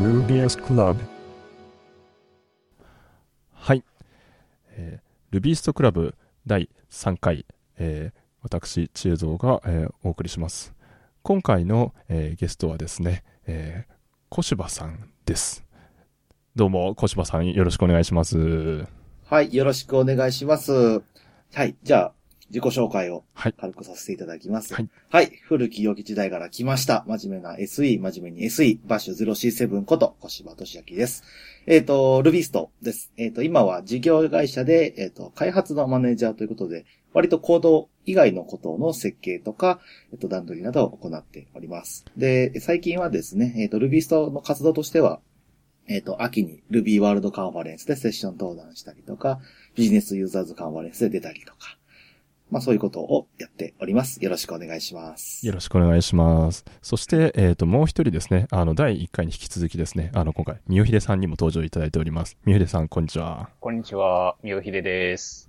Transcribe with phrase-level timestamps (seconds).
[0.00, 0.96] Rubius Club
[3.52, 3.84] はい。
[4.70, 6.14] えー、ルビーストクラブ
[6.46, 7.44] 第3回、
[7.76, 10.72] えー、私、知恵蔵が、えーお送りします。
[11.22, 13.94] 今回の、えーゲストはですね、えー、
[14.30, 15.66] 小柴さんです。
[16.56, 18.86] どうも、小柴さんよろしくお願いします。
[19.26, 21.02] はい、よろしくお願いします。
[21.52, 22.12] はい、じゃあ、
[22.50, 24.74] 自己紹介をはい軽くさせていただきます。
[24.74, 24.88] はい。
[25.08, 27.04] はい、古き良き時代から来ました。
[27.06, 31.22] 真面目な SE、真面目に SE、バッシュ 0C7 こと小柴俊明です。
[31.66, 33.12] えっ、と、ルビーストです。
[33.16, 39.78] えっ、と、今は事業会社で、えっ、と、開発のマネージャーということで、割と行動以外のことの設計とか、
[40.12, 42.04] えっ、と、段取りなどを行っております。
[42.16, 45.20] で、最近はですね、えっ、と、ルビーストの活動としては、
[45.86, 49.40] えっ、と、秋に Ruby ワールドカンファレンスでセッション登壇したりとか、
[49.74, 51.79] ビジネスユーザーズカンファレンスで出たりとか、
[52.50, 54.22] まあそういうことをやっております。
[54.22, 55.46] よろしくお願いします。
[55.46, 56.64] よろしくお願いします。
[56.82, 62.36] そして、えっ、と、もう一人ですね、あの、第1回に引き続きですね、あの、今回、みよひでさんにも登場いただいております。
[62.44, 63.50] みよひでさん、こんにちは。
[63.60, 65.48] こんにちは、みよひでです。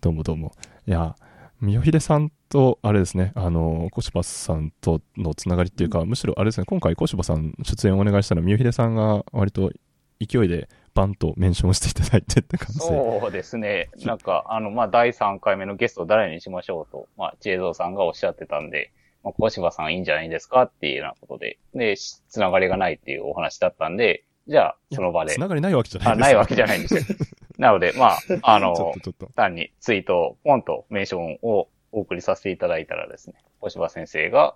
[0.00, 0.52] どうもどうも。
[0.86, 1.16] いや、
[1.60, 9.70] みよひでさんと、あれですね、あの、小柴さんとのつながりっていうか、むしろあれですね、今回小柴さん出演お願いしたら、みよひでさんが割と
[10.18, 12.86] 勢いでバンとメンションしていただいてって感じで。
[12.86, 13.90] そうですね。
[14.04, 18.90] なんか、あの、まあ、第3回目のゲストを誰にしましょうと、まあ、知恵蔵さんがおっしゃってたんで、
[19.22, 25.40] まあ、小柴さんいいんじゃないですかっていうようなことで、で、しつながりがないっていうお話だったんで、じゃあ、その場でつ。
[25.40, 27.02] ながりないわけじゃないあ、ないわけじゃないんですよ。
[27.58, 28.94] なので、まあ、あの。
[29.34, 34.54] 単にツイートをポンとメンションをお送りさせていただいたらですね、小柴先生が、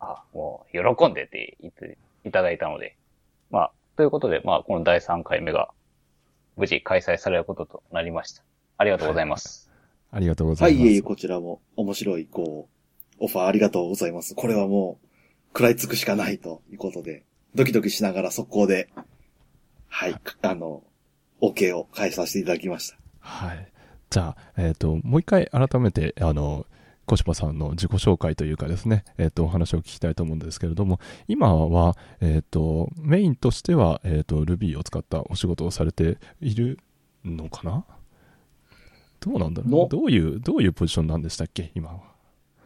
[0.00, 2.96] あ、もう、喜んでって言っていただいたので、
[3.50, 5.70] まあ、ということで、まあ、この第3回目が、
[6.58, 8.42] 無事開催されることとなりました。
[8.76, 9.70] ありがとうございます。
[10.10, 10.86] ありがとうござはいい、ます。
[10.86, 12.68] いえいえ、こちらも面白い、こ
[13.20, 14.34] う、オファーありがとうございます。
[14.34, 15.06] これはもう、
[15.48, 18.90] 食らいつくしかないということで、ドキドキしながら速攻で、
[19.88, 20.82] はい、あの、
[21.40, 22.98] OK を返させていただきました。
[23.20, 23.68] はい。
[24.10, 26.66] じゃあ、えっ、と、もう一回改めて、あの、
[27.08, 36.78] 小柴さんの自己紹介というかですね、えっ、と、お話を聞きたいと思うんですけれども、今は、えっ、と、メインとしては、えっ、と、Ruby を使ったお仕事をされている
[37.24, 37.84] のかな？
[39.20, 39.88] どうなんだろうの？
[39.88, 41.72] どういう、どういうポジションなんでしたっけ？
[41.74, 42.00] 今は。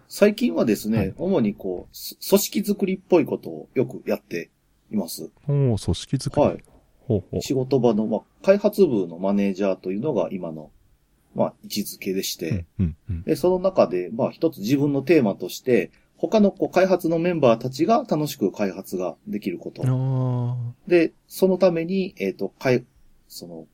[0.09, 4.51] 最近はですね、はい主にこう、す組織づくりっぽいことをよくやって
[4.91, 5.31] います。
[5.49, 6.47] おお組織作り。
[6.47, 6.65] はい。
[7.07, 7.43] ほうほう。
[7.43, 10.71] 仕事場の、まあ、開発部のマネージャーというのが今の、
[11.35, 12.67] まあ、位置づけでして。
[13.25, 19.83] で、その中で、まあ、一つ自分のテーマとして、他のこう開発のメンバーたちが楽しく開発ができること。
[19.85, 20.57] あ
[20.87, 22.85] で、そのために、えっ、と、かい、
[23.27, 23.67] その、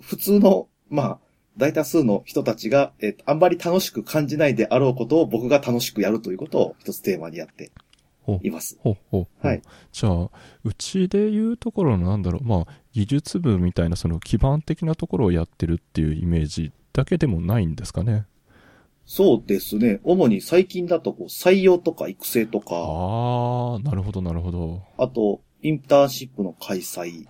[0.00, 1.18] 普通の、まあ、
[1.58, 7.70] 大多数の人たちが、えっ、と、あんまり楽しく感じないであろうことを僕が楽しくやるということを一つテーマにやって
[8.42, 8.78] います。
[8.80, 9.46] ほうほうほう。
[9.46, 9.62] はい
[9.92, 10.30] じゃあ、
[10.64, 18.24] うちで言うところのなんだろう、まあ、技術部みたいなその基盤的なところをやってるっていうイメージだけでもないんですかね。
[19.04, 20.00] そうですね。
[20.02, 24.82] 主に最近だとこう採用とか育成とか、ああ、なるほど、なるほど。
[24.96, 27.26] あと、インターンシップの開催、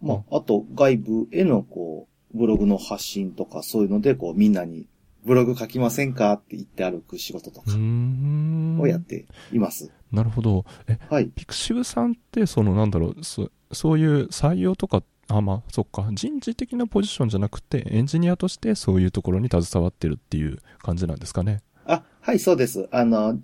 [0.00, 4.86] まあ、あと外部へのこう、ブログの発信とかそういうので、こうみんなに
[5.26, 8.80] ブログ書きませんかって言って歩く仕事とかん。
[8.80, 9.92] をやっています。
[10.12, 10.64] なるほど。
[10.88, 11.26] え、はい。
[11.26, 21.62] ピクシブさんって、そのなんだろう、そそういう採用とか、あ、まあ、そっか、人事的なポジションじゃなくて、エンジニアとしてそういうところに携わってるっていう感じなんですかね。
[21.84, 22.88] あ、はい、そうです。
[22.92, 23.38] あの、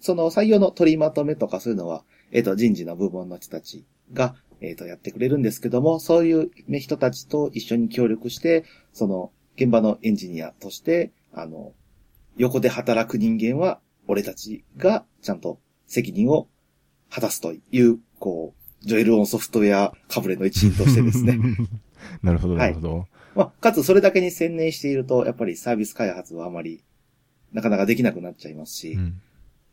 [0.00, 11.72] その採用の取りまとめとかそういうのは、えっ、と、人事の部門の人たちが、えっ、と、やってくれるんですけども、そういう、ね、人たちと一緒に協力して、その、現場のエンジニアとして、あの、
[12.36, 16.46] 横で働く人間は、俺たちがちゃんと責任を
[17.10, 21.38] 果たすという、こう、ジョエルオンソフトウェアかぶれの一員としてですね。
[22.22, 23.06] なるほど、なるほど。
[23.34, 26.84] まあ、かつそれだけに専念していると、やっぱりサービス開発はあまり、
[27.52, 29.20] なかなかできなくなっちゃいますし、うん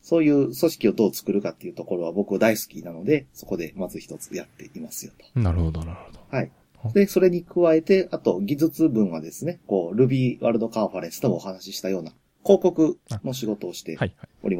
[0.05, 5.39] そういう組織をどう作るかっていうところは僕は大好きなので、そこでまず一つやっていますよと。
[5.39, 6.19] なるほど、なるほど。
[6.29, 6.51] はい。
[6.93, 12.11] で、それに加えて、あと技術分はですね、こう、Ruby ワールドカンファレンスともお話ししたような
[12.43, 14.55] 広告の仕事をしてはい、はい。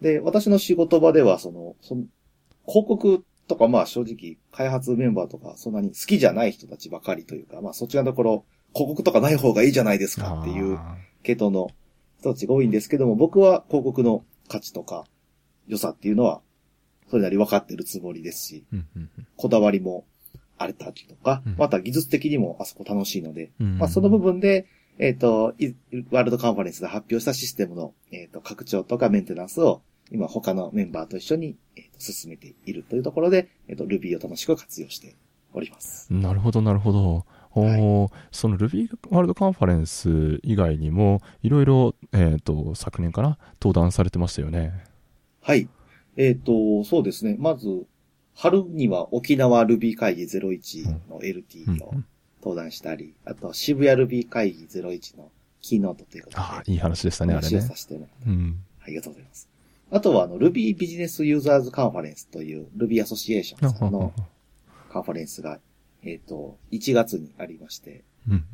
[0.00, 2.04] で、私の仕事場では、その、その
[2.66, 8.44] 広告とかまあ正直開発メンバーとかそんなに好きじゃない人たちばかりというか、まあそちらのところ
[8.74, 11.70] 広告とかない方がいいじゃないですかっていうあ系統の
[12.20, 15.04] 人たちが多いんですけども、僕は広告の価値とか
[15.66, 16.40] 良さっていうのは、
[17.08, 19.10] それなり分かってるつもりですし、ーうんうん。
[19.36, 20.06] こだわりも
[20.58, 23.78] あれたりとかうん、また技術的にもあそこ楽しいので、うん。
[23.78, 24.66] まあその部分で、
[24.98, 25.72] えっ、と、い
[26.10, 35.16] ワールドカンファレンスで発表したシステムの、えっ、と、拡張とかメンテナンスを、今他のメンバーと一緒に、えー進めているというところで、えっと、Ruby を楽しく活用して
[35.54, 36.12] おります。
[36.12, 37.24] なるほど、なるほど。
[37.52, 44.84] おーその Ruby ワールドカンファレンス以外にも、いろいろ、えっ、と、昨年かな、登壇されてましたよね。
[45.40, 45.68] はい。
[46.16, 47.36] えっ、と、そうですね。
[47.38, 47.86] まず、
[48.34, 52.04] 春には沖縄 Ruby 会議01のうん LT をうん
[52.46, 57.74] 登壇したり、あと渋谷 Ruby 会議01のキーノートということで、ああ、いい話でしたね、あれねさ。
[57.74, 58.64] せてもらってうん。
[58.84, 59.48] ありがとうございます。
[59.90, 64.12] あとは、あの、Ruby ビジネスユーザーズカンファレンスという Ruby アソシエーションさんの
[64.92, 65.58] カンファレンスが、
[66.04, 68.44] えっ、と、1月にありまして、うん。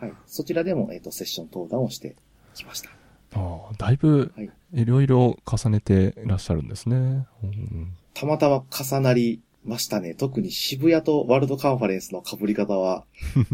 [0.00, 0.12] はい。
[0.26, 2.14] そちらでも、えっ、と、セッション登壇をして
[2.54, 2.90] きました。
[3.34, 7.26] ああ、だいぶはい、いろいろ重ねていらっしゃるんですね。
[7.42, 10.14] うんたまたま重なりましたね。
[10.14, 13.04] 特に渋谷とワールドカンファレンスの被り方は、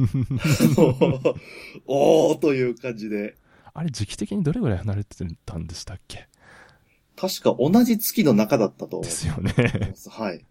[1.87, 3.37] おーという感じで、
[3.73, 5.17] あれ、時期的にどれぐらい離れて
[5.47, 6.27] たんでしたっけ？
[7.17, 9.53] 確か同じ月の中だったとですよね。
[10.11, 10.45] はい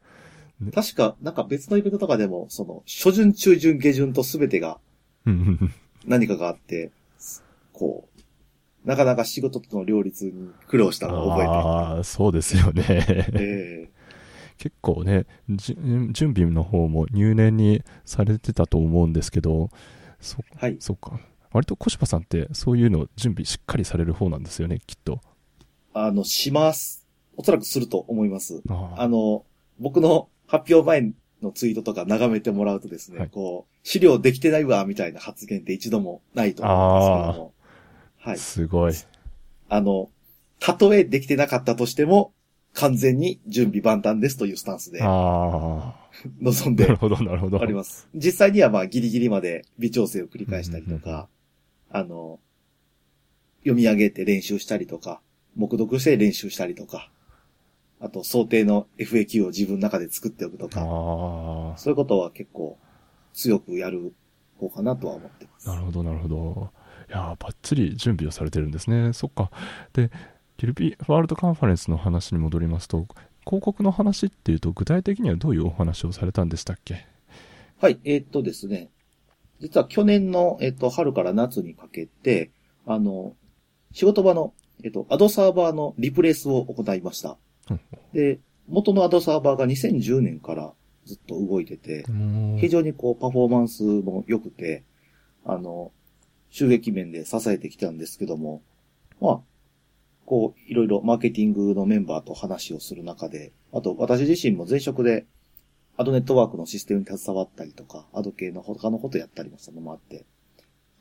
[0.62, 0.72] ね。
[0.72, 4.80] 確か、なんか別のイベントとかでも、その、初旬、中旬、下旬と全てが
[6.06, 6.92] 何かがあって、
[7.74, 12.84] こう、なかなか仕事との両立に苦労したのを覚えてああ、そうですよね。
[12.88, 13.90] え
[14.60, 15.76] 結構ね、じ
[16.12, 19.70] 準備の方も入念にされてたと思うんですけど、
[20.20, 20.78] そ、えはい。
[20.80, 21.20] そっか。
[21.52, 25.22] 割と小柴さんってそういうの準備しっかりされる方なんですよね、きっと。
[25.94, 27.08] あの、します。
[27.38, 28.62] おそらくすると思います。
[28.70, 29.46] ああの、
[29.80, 37.54] 僕の発表前のツイートとか眺めてもらうとですね、はいこう、資料できてないわ、みたいな発言って一度もないと思うんですけども。
[38.18, 38.38] はい。
[38.38, 38.94] すごい。
[39.70, 40.10] あの、
[40.60, 42.34] たとえできてなかったとしても、
[42.80, 46.10] 完全に準備万端ですというスタンスでああ、
[46.40, 47.62] 臨んでなるほど、なるほど。
[47.62, 48.08] あります。
[48.16, 51.28] 実際にはまあギリギリまで微調整を繰り返したりとか、
[51.90, 52.40] あの、
[53.60, 55.20] 読み上げて練習したりとか、
[55.58, 57.12] 目読して練習したりとか、
[58.00, 60.84] あと想定の FAQ を自分の中で作っておくとか、あ
[61.78, 62.78] そういうことは結構
[63.34, 64.14] 強くやる
[64.58, 65.70] 方かなとは思ってます。
[65.70, 66.72] あ、なるほど、なるほど。
[67.10, 69.12] いやー、ばっちり準備をされてるんですね。
[69.12, 69.52] そっか。
[69.92, 70.12] で、
[70.60, 73.08] ギルビーワールドカンファレンスの話に戻りますと、
[73.46, 77.06] 広告の話っていうと、具体的にはどういうお話をされたんでしたっけ？
[77.80, 78.90] はい、えーっとですね。
[79.62, 82.52] 実は去年の、えーっと、春から夏にかけて、
[82.86, 83.36] あの、
[83.94, 84.54] 仕事場の、
[84.84, 87.38] えーっと、アドサーバーのリプレイスを行いました
[87.70, 87.80] うん。
[88.14, 90.74] で、元のアドサーバーが2010年から
[91.06, 92.06] ずっと動いてて、
[92.60, 94.84] 非常にこう、パフォーマンスも良くて、
[95.46, 95.92] あの、
[96.50, 98.62] 収益面で支えてきたんですけども、
[99.22, 99.40] まあ、
[100.30, 105.26] こう、いろいろマーケティングのメンバーと話をする中で、あと私自身も前職で
[105.98, 110.28] アドネットワークのシステムに携わったりとか、アド系の他のことやったりもしたのもあって、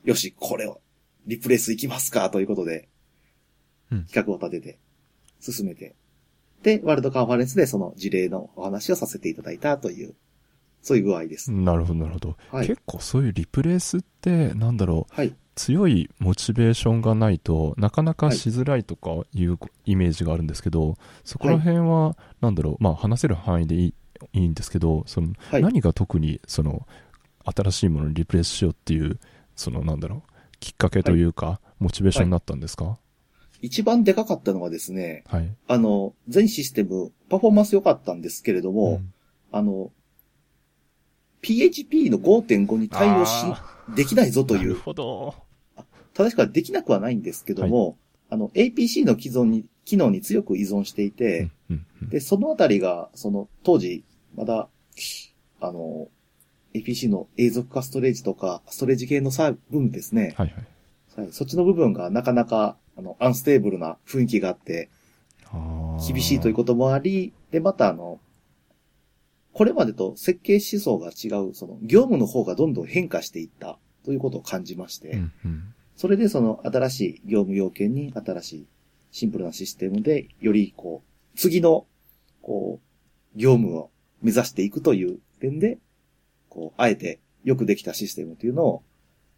[0.03, 0.81] よし、これを、
[1.27, 2.89] リプレイス行きますかということで、
[3.91, 4.79] うん企画を立てて、
[5.39, 5.95] 進めて、
[6.63, 10.15] で、ワールドカンファレンスでその事例のお話をさせていただいたという、
[10.81, 11.51] そういう具合です。
[11.51, 12.37] なるほど、なるほど。
[12.49, 12.67] はい。
[12.67, 15.35] 結構そういうリプレイスって、なんだろう、はい。
[15.59, 20.95] 強いモチベーションがないとなかなかしづらいとかいうイメージがあるんですけど、
[21.25, 23.93] そこら辺は、なんだろう、まあ話せる範囲でいい
[24.33, 25.61] いいんですけど、その、はい。
[25.61, 26.87] 何が特にその
[27.43, 29.19] 新しいものにリプレイスしようっていう、
[29.57, 32.97] そのなんだろう、きっかけというか、モチベーションになったんですか？
[33.61, 35.53] 一番でかかったのはですね、はい。
[35.67, 39.13] あの、全システム、パフォーマンス良かったんですけれども、ん。
[39.51, 39.91] あの、
[41.41, 45.48] PHP の5.5に対応し、あできないぞとーないるう、ほど。
[46.19, 47.97] 正しくはできなくはないんですけども、
[48.29, 54.03] あの、APC の既存に、機能に強く依存していて、うんうんで、そのあたりが、その、当時、
[54.35, 54.67] まだ、
[55.61, 56.09] あの、
[56.73, 60.33] APC の永続化ストレージとか、ストレージ系のさ、部分ですね。
[60.35, 61.21] はいはい。
[61.21, 61.31] はい。
[61.31, 64.89] そっちの部分がなかなか、あの、アンステーブルな雰囲気があって、
[66.05, 68.19] 厳しいというここともあり、で、またあの、
[69.53, 78.67] これまでと設計思想が違う、その、業務の方がどんどん変化していったということを感じまして、うんうんそれでその新しい業務要件に新しい
[79.11, 81.87] シンプルなシステムで、よりこう、次の、
[82.41, 82.79] こ
[83.35, 83.89] う、業務を
[84.21, 85.77] 目指していくという点で、
[86.47, 88.83] こう、あえてよくできたシステムというのを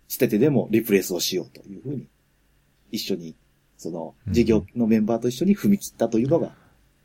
[0.08, 2.08] 捨ててでもリプレイスをしようというふうに、
[2.92, 3.36] 一緒に、
[3.76, 6.52] その、事業のメンバーと一緒に踏み切ったというのが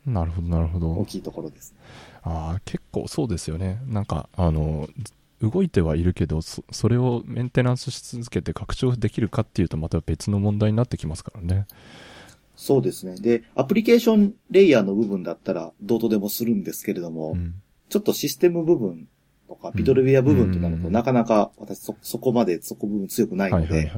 [0.04, 0.90] なるほど、なるほど。
[0.92, 1.74] 大きいところです。
[2.22, 3.80] ああ、結構そうですよね。
[3.86, 4.86] なんか、あの、
[5.42, 11.66] 動いてはいるけどそ、それをメンテナンスし続けて拡張できるかっていうとまた別の問題になってきますからね。
[12.56, 13.16] そうですね。
[13.16, 17.54] で、アプリケーションレイヤーの部分だったらどうとでもするんですけれども、うん。
[17.88, 19.08] ちょっとシステム部分
[19.46, 23.92] とか、ビドルウェア部分となると、うんなかなか私そ、そこまでそこ部分強くないはいので。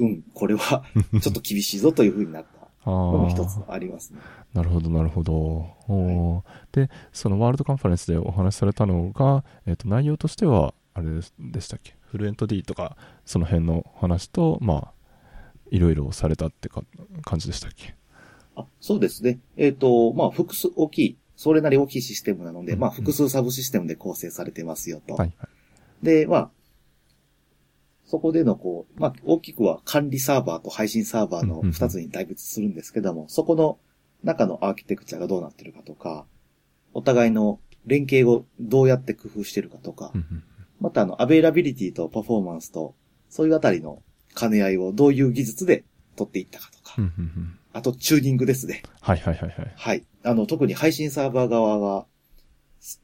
[0.00, 0.84] うん、これは
[1.20, 4.20] ちょっと厳しいぞという風になったあのも一あつありますね。
[4.54, 5.34] なるほど、なるほど。
[5.34, 11.06] おーで、そのワールドカンファレンスでお話しされたのが、えっ、と、内容としては、あれ
[11.38, 11.94] でしたっけ？
[12.00, 14.92] フルエント D とか、その辺の話と、まあ、
[15.70, 16.82] いろいろされたってか
[17.22, 17.94] 感じでしたっけ？
[18.56, 19.38] あそうですね。
[19.56, 25.14] えっ、と、まあ、複数大きい、それなり大きいシステムなので、うんまあ、複数サブシステムで構成されてますよと。
[25.14, 25.46] はい、は
[26.02, 26.04] い。
[26.04, 26.50] で、まあ、
[28.10, 33.78] そこでのこう、まあ、大きくは管理サーバーと配信サーバーの二つに大別するんですけども、そこの
[34.24, 36.26] 中のアーキテクチャがどうなってるかとか、
[36.92, 40.12] お互いの連携をどうやって工夫してるかとか
[40.80, 42.96] またあの、アベイラビリティとパフォーマンスと、
[43.28, 44.02] そういうあたりの
[44.34, 45.84] 兼ね合いをどういう技術で
[46.16, 46.96] 取っていったかとか
[47.72, 48.82] あとチューニングですね。
[49.00, 49.72] はいはいはいはい。
[49.76, 50.04] はい。
[50.24, 52.06] あの、特に配信サーバー側が、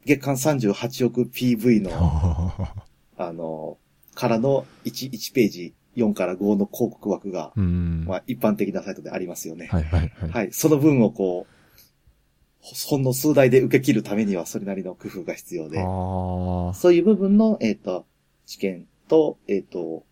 [0.04, 1.92] 月間38億 PV の、
[3.16, 3.78] あの、
[4.16, 8.04] からの1、1ページ4から5の広告枠が、うん。
[8.08, 9.68] まあ一般的なサイトでありますよね。
[9.70, 10.30] はいはいはい。
[10.30, 10.52] はい。
[10.52, 11.52] その分をこう、
[12.60, 15.78] ほほんの数台で受け切るためにはそれなりの工夫が必要で。
[16.74, 18.06] そういう部分の、えっ、と、
[18.46, 20.04] 知見と、えっ、と、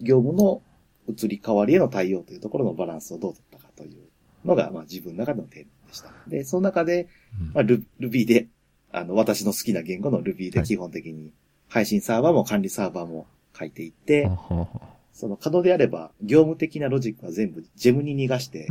[0.00, 0.62] 業務の
[1.08, 4.02] 移り変わりへの対応というところのバランスをどう取ったかという
[4.44, 6.12] のが、まあ自分の中でのテーマでした。
[6.26, 7.08] で、その中で、
[7.40, 8.48] うんまあ、ル Ruby で、
[8.90, 11.32] あの、私の好きな言語の Ruby ではい基本的に、
[11.72, 13.26] 配信サーバーも管理サーバーも
[13.58, 14.30] 書いていって、
[15.14, 18.68] その可能であれば、業務的なロジックは全部ジェムに逃がして。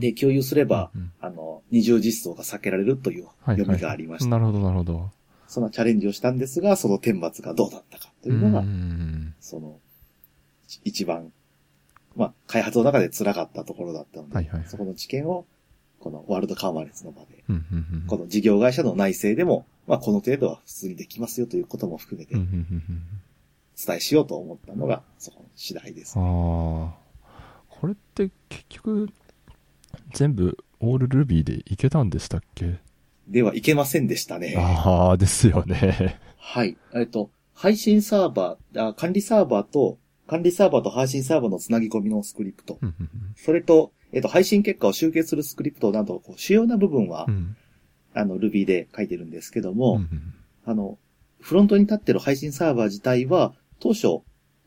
[0.00, 4.30] で、共有すれば、うんあの、二重実装が避けられるというはい読みがありました。
[4.30, 5.10] なるほどなるほど。
[5.46, 8.64] そのチャレンジをしたんですが、その天末がどうだったかというのが
[9.40, 9.78] その、
[10.84, 11.32] 一番、
[12.16, 15.44] まあ、開発の中で辛かったところだったので、はいはいそこの知見を、
[15.98, 26.14] このワールドカンファレンスの場で、うんうんうんこの事業会社の内政でも、まあ、この程度は普通にできますよということも含めて伝えしようと思ったのが、そこの次第です。
[26.16, 26.94] ああ。
[27.68, 29.08] これって結局、
[30.14, 32.78] 全部オールルビーでいけたんでしたっけ？
[33.26, 34.54] では、いけませんでしたね。
[34.56, 36.20] ああ、ですよね。
[36.36, 36.76] はい。
[36.94, 42.78] えっと、配信サーバーあ、管理サーバーと、管理サーバーと配信サーバーのつなぎ込みのスクリプト。
[43.34, 47.56] それと、えっと、配信結果を集計するスクリプトなど、こう主要な部分は、うん
[48.14, 50.08] あの、Ruby で書いてるんですけどうも、んうん
[50.64, 50.98] あの、
[51.40, 54.20] フロントに立ってる配信サーバー自体は、当初、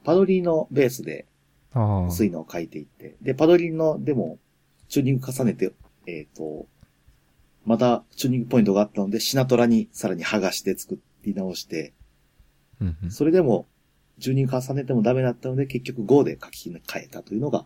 [0.03, 1.25] パドリーのベースで、
[1.71, 2.11] ああ。
[2.11, 4.39] そういうのを書いていって、で、パドリーの、でも、
[4.89, 5.71] チューニング重ねて、
[6.07, 6.67] えっ、と、
[7.65, 11.93] また、チューニングポイントがあったので、シナトラにさらに剥がして作り直して、
[12.81, 13.67] うんうんそれでも、
[14.19, 17.65] チューニング重ねてもダメだったので、結局 Go で書き換えたというのが、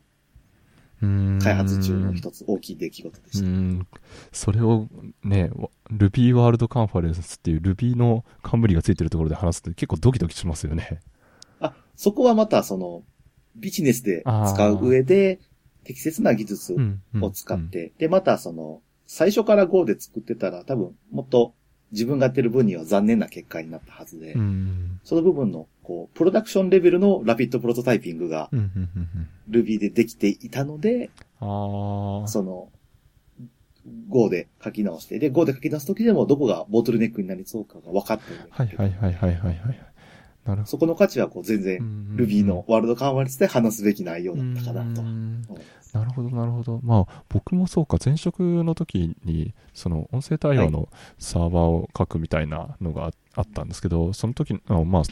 [0.99, 3.47] 開発中の一つ大きい出来事でうした。
[3.47, 3.87] ん。
[4.31, 4.87] それを
[5.23, 5.51] ね、
[5.91, 10.99] Ruby ワールドカンファレンスっていう Ruby の冠がついてるところで話すと結構ドキドキしますよね。
[11.59, 13.03] あ、そこはまたその、
[13.55, 15.39] ビジネスで使う上で、
[15.83, 21.53] 適切な技術うんうんを使って、で、またその、最初から Go で作ってたら多分もっと
[21.93, 24.99] 自分がやってる分には残念な結果になったはずで、うん。
[25.03, 28.49] その部分の、こう、プロダクションレベルのラピッドプロトタイピングが
[29.49, 31.09] Ruby でできていたので。
[31.39, 32.69] その、
[34.09, 38.39] Go で書き直して、で、Go で書き直すときでもどこがボトルネックになりそうかが分かってる。
[38.49, 39.79] はいはいはいはいはいはい。
[40.43, 41.63] なるほそこの価値はこう全ど。
[41.63, 45.01] 然、うん Ruby のワールドカンファレンスで話すべき内容だったかなと。
[45.93, 46.81] なるほど、なるほど。
[46.83, 55.03] まあ、僕もそうか、前職の時に、その、音声対応のサーバーを書くみたいなのがああったんですけど、その時あまあ、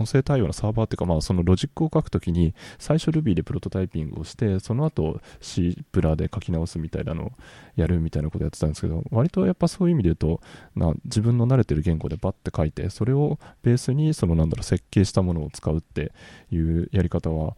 [0.00, 7.32] 音声対応のサーバーっていうか、まあ、そのロジックを書くときに、最初 Ruby でプロトタイピングをして、その後 C プラで書き直すみたいなのを
[7.76, 10.40] やるみたいなことやってたんですけど、割とやっぱそういう意味で言うと、
[10.74, 16.12] な自分の慣れてる言語でバッて書いて、それをベースに、そのなんだろう、設計したものを使うって
[16.50, 17.56] いうやり方は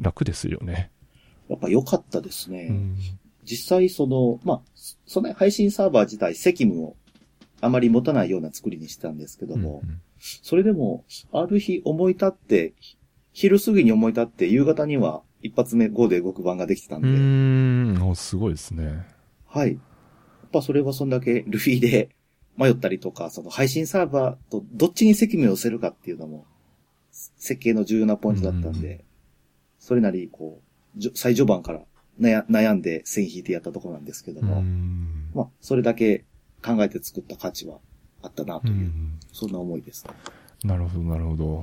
[0.00, 0.90] 楽ですよね。
[1.48, 2.68] やっぱ良かったですね。
[2.70, 2.96] うん
[3.44, 4.60] 実際その、まあ、
[5.04, 6.96] その配信サーバー自体責務を
[7.60, 10.00] あまり持たないような作りにしてたんですけども、うんうん
[10.42, 12.74] それでも、ある日思い立って、
[13.32, 19.06] 昼過ぎに思い立って、夕方には一発目5で動く版ができてたんうで、ーん、おすごいですね。
[19.46, 19.72] はい。
[19.72, 22.10] やっぱそれはそんだけルフィで
[22.56, 26.46] 迷ったりとか、その配信サーバーとどっちに責務を寄せるかっていうのも、
[27.10, 29.00] 設計の重要なポイントだったんで、うん
[29.82, 30.62] それなり、こ
[30.96, 31.80] う、最序盤から
[32.20, 35.28] 悩悩んで線引いてやったところなんですけどうも、ん。
[35.34, 36.24] まあ、それだけ
[36.64, 37.80] 考えて作った価値は
[38.22, 40.06] あったなという、うんそんな思いです。
[40.64, 41.56] なるほど、なるほど。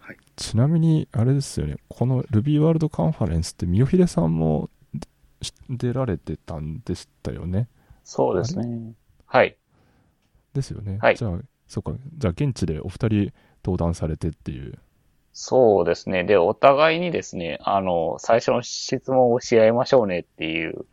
[0.00, 4.70] はいちなみに、あれですよね、この Ruby ワールドカンファレンスって、みよひでさんも
[5.42, 7.68] し出られてたんでしたよね。
[8.04, 8.92] そうですね。
[9.26, 9.56] はい。
[10.54, 10.98] ですよね。
[11.00, 13.32] はいじゃあ、そうか、じゃあ現地でお二人
[13.64, 14.78] 登壇されてっていう。
[15.32, 16.24] そうですね。
[16.24, 20.86] で、お互いにですね、あの、最初の質問をし合いましょうねっていう、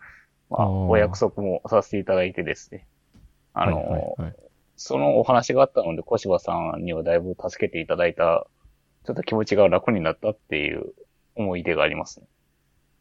[0.50, 2.86] まあ、お約束もさせていただいてですね。
[3.54, 4.36] あの、はいはいはい
[4.76, 8.48] そのお話があったので、小柴さんにはだいぶ助けていただいた、
[9.06, 10.94] ちょっと気持ちが楽になったっていう
[11.36, 12.28] 思い出がありますね。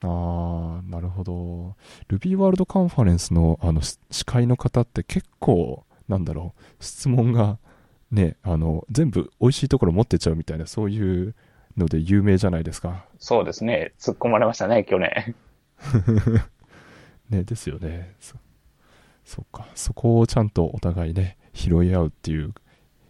[0.03, 1.77] ああ、なるほど。
[2.09, 7.59] Ruby ワールドカンファレンスのあのし司会の方って結構、なんだろう、質問が
[8.11, 11.35] ね、あの、全部美味しいところ持ってっちゃうみたいな、そういう
[11.77, 13.07] ので有名じゃないですか。
[13.19, 13.95] そうですね。
[13.99, 15.35] 突っ込まれましたね、去年。
[17.31, 18.15] ね、ですよね。
[18.21, 18.37] そ
[19.25, 19.69] そっか。
[19.75, 22.55] そこをちゃんとお互いね、拾い合うっていう、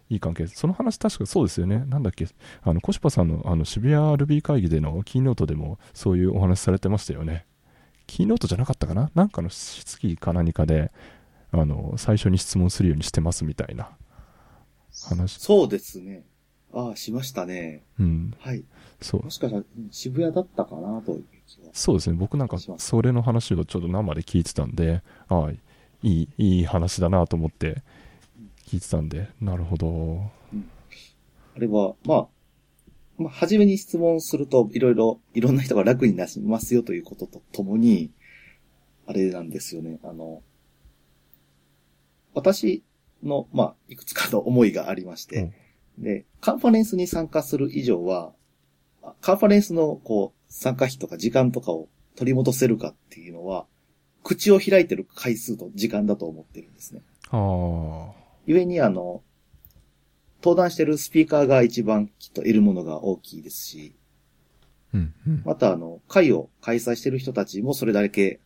[0.09, 0.47] いい関係。
[0.47, 1.85] その話確かそうですよね。
[1.87, 2.27] なんだっけ。
[2.61, 7.45] あの、コシパさんのあの渋谷 Ruby 会議でのキーノートでもそういうお話されてましたよね。
[8.05, 9.09] キーノートじゃなかったかな？
[9.15, 10.91] なんかの質疑か何かで、
[11.51, 13.89] あの、最初に質問するようにしてますみたいな
[15.09, 15.39] 話。
[15.39, 16.23] そうですね。
[16.73, 17.83] ああ、しましたね。
[17.99, 18.33] うん。
[18.39, 18.63] はい。
[19.01, 19.29] そうも。
[19.29, 21.69] しかしたらうん渋谷だったかなという気が。
[21.71, 22.17] そうですね。
[22.17, 25.57] 僕なんかそれの話をちょっと生で聞いてたんで、ああ、い
[26.03, 27.83] い、いい話だなと思って
[28.65, 30.31] 聞いてたんで、なるほど。
[31.55, 32.27] あれは、まあ、
[33.17, 38.11] まあ、初めに質問すると、いろいろ、いろんな人が楽になりますよということとともに、
[39.05, 39.99] あれなんですよね。
[40.03, 40.41] あの、
[42.33, 42.83] 私
[43.21, 45.51] の、まあ、いくつかの思いがありまして、
[45.97, 48.33] で、カンファレンスに参加する以上は、
[49.03, 53.65] あカンファレンスの、こう、参加費とか時間とかを取り戻せるかっていうのは、
[54.23, 57.01] 口を開いてる回数と時間だと思ってるんですね。
[57.29, 58.22] ああ。
[58.47, 59.23] 故にあの、
[60.43, 63.95] 登壇してるスピーカーが一番きっと得るものが大きいですし、
[64.93, 65.41] うん、うん。
[65.45, 68.39] またあの、会を開催してる人たちもそれだけ、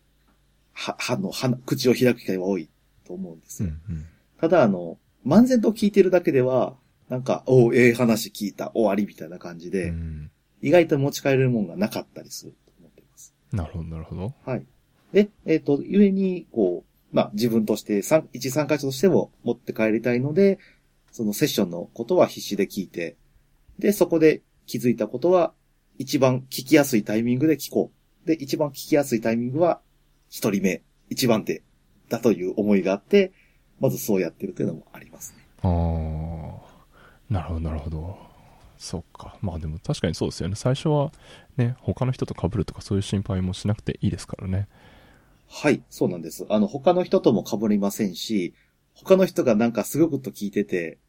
[0.73, 2.69] は、はの、は、口を開く機会は多い
[3.05, 3.69] と思うんですよ。
[3.89, 4.05] うん、うん。
[4.39, 6.75] ただあの、漫然と聞いてるだけでは、
[7.09, 13.33] なんか、おう、ええ話聞いた、終わりみたいな感じで、うん意外と持ち帰れるもんがなかったりすると思っています。
[13.51, 14.33] なるほど、なるほど。
[14.45, 14.65] はい。
[15.13, 18.01] で、えっ、と、故に、こう、まあ、自分として、
[18.33, 20.59] 一参加者としても持って帰りたいので、
[21.11, 23.17] そのセッションのことは必死で聞いて、
[23.79, 25.53] で、そこで気づいたことは、
[25.97, 27.91] 一番聞きやすいタイミングで聞こ
[28.25, 28.27] う。
[28.27, 29.81] で、一番聞きやすいタイミングは、
[30.29, 31.63] 一人目、一番手、
[32.09, 33.31] だという思いがあって、
[33.79, 35.43] まずそうやってるというのもありますね。
[35.61, 37.33] ああ。
[37.33, 38.17] なるほど、なるほど。
[38.77, 39.37] そっか。
[39.41, 40.55] まあでも確かにそうですよね。
[40.55, 41.11] 最初は
[41.57, 44.67] ね、他の人と被るとかそういう心配もしなくていいですからね。
[45.47, 46.45] はい、そうなんです。
[46.49, 48.53] あの、他の人とも被りませんし、
[48.93, 50.99] 他の人がなんかすごくと聞いてて、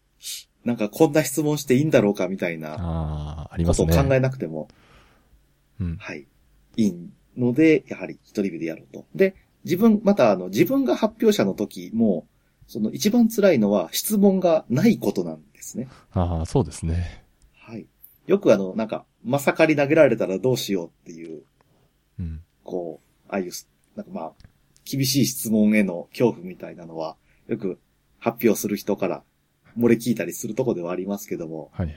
[0.65, 4.09] なんかこんな質問していいんだろうかみたいなああ、ありことをますね。
[4.09, 4.69] 考えなくても、
[5.81, 5.97] うん。
[5.97, 6.27] はい、
[6.77, 6.95] いい
[7.37, 9.07] ので、やはり一人目でやろうと。
[9.15, 12.27] で、自分、またあの、自分が発表者の時も、
[12.67, 15.89] その一番辛いのは質問がないことなんですね。
[16.13, 17.25] ああ、そうですね。
[17.55, 17.87] はい。
[18.27, 21.43] よくあの、なんか、まさかり投げられたらどうしようっていう、
[22.21, 22.43] うん。
[22.63, 23.53] こう、ああいう、
[23.99, 24.33] なんかまあ、
[24.85, 27.17] 厳しい質問への恐怖みたいなのは、
[27.49, 27.81] よく
[28.21, 29.25] 発表する人から
[29.77, 31.97] 漏れ聞いたりするとこではありますけども、はいはい。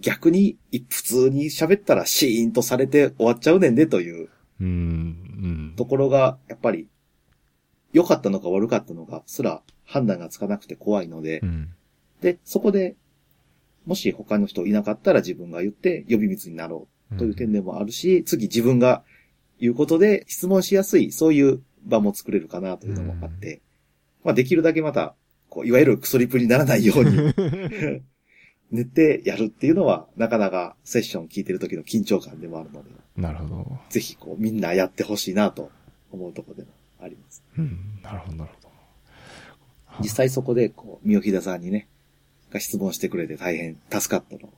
[0.00, 0.56] 逆に
[0.88, 4.70] 普通に喋ったらシーンとされて終わっちゃうねんでといううん、う
[5.72, 5.74] ん。
[5.76, 6.88] ところが、やっぱり、
[7.92, 11.74] 良かったのか悪かったのかすら判断がつかなくて怖いのでう、ん。
[12.20, 12.94] で、そこで、
[13.84, 19.02] もし他の人いなかったら自分が言って呼び水になろうという点でもあるし、次自分が
[19.62, 23.62] 言うことで質問しやすい、そういう場も作れるかなというのもあって、
[24.24, 25.14] まあできるだけまた、
[25.48, 27.12] こう、いわゆるクソリプにならないように
[28.72, 33.78] 寝てやるっていうのは、なかなかセッション聞いてる時の緊張感でもあるので、なるほど。
[33.88, 35.70] ぜひこう、みんなやってほしいなと
[36.10, 36.68] 思うところでも
[37.00, 37.44] あります。
[37.56, 38.00] うん。
[38.02, 38.68] なるほど、なるほど。
[40.00, 41.86] 実際そこで、こう、三好田さんにね、
[42.50, 44.52] が質問してくれて大変助かったの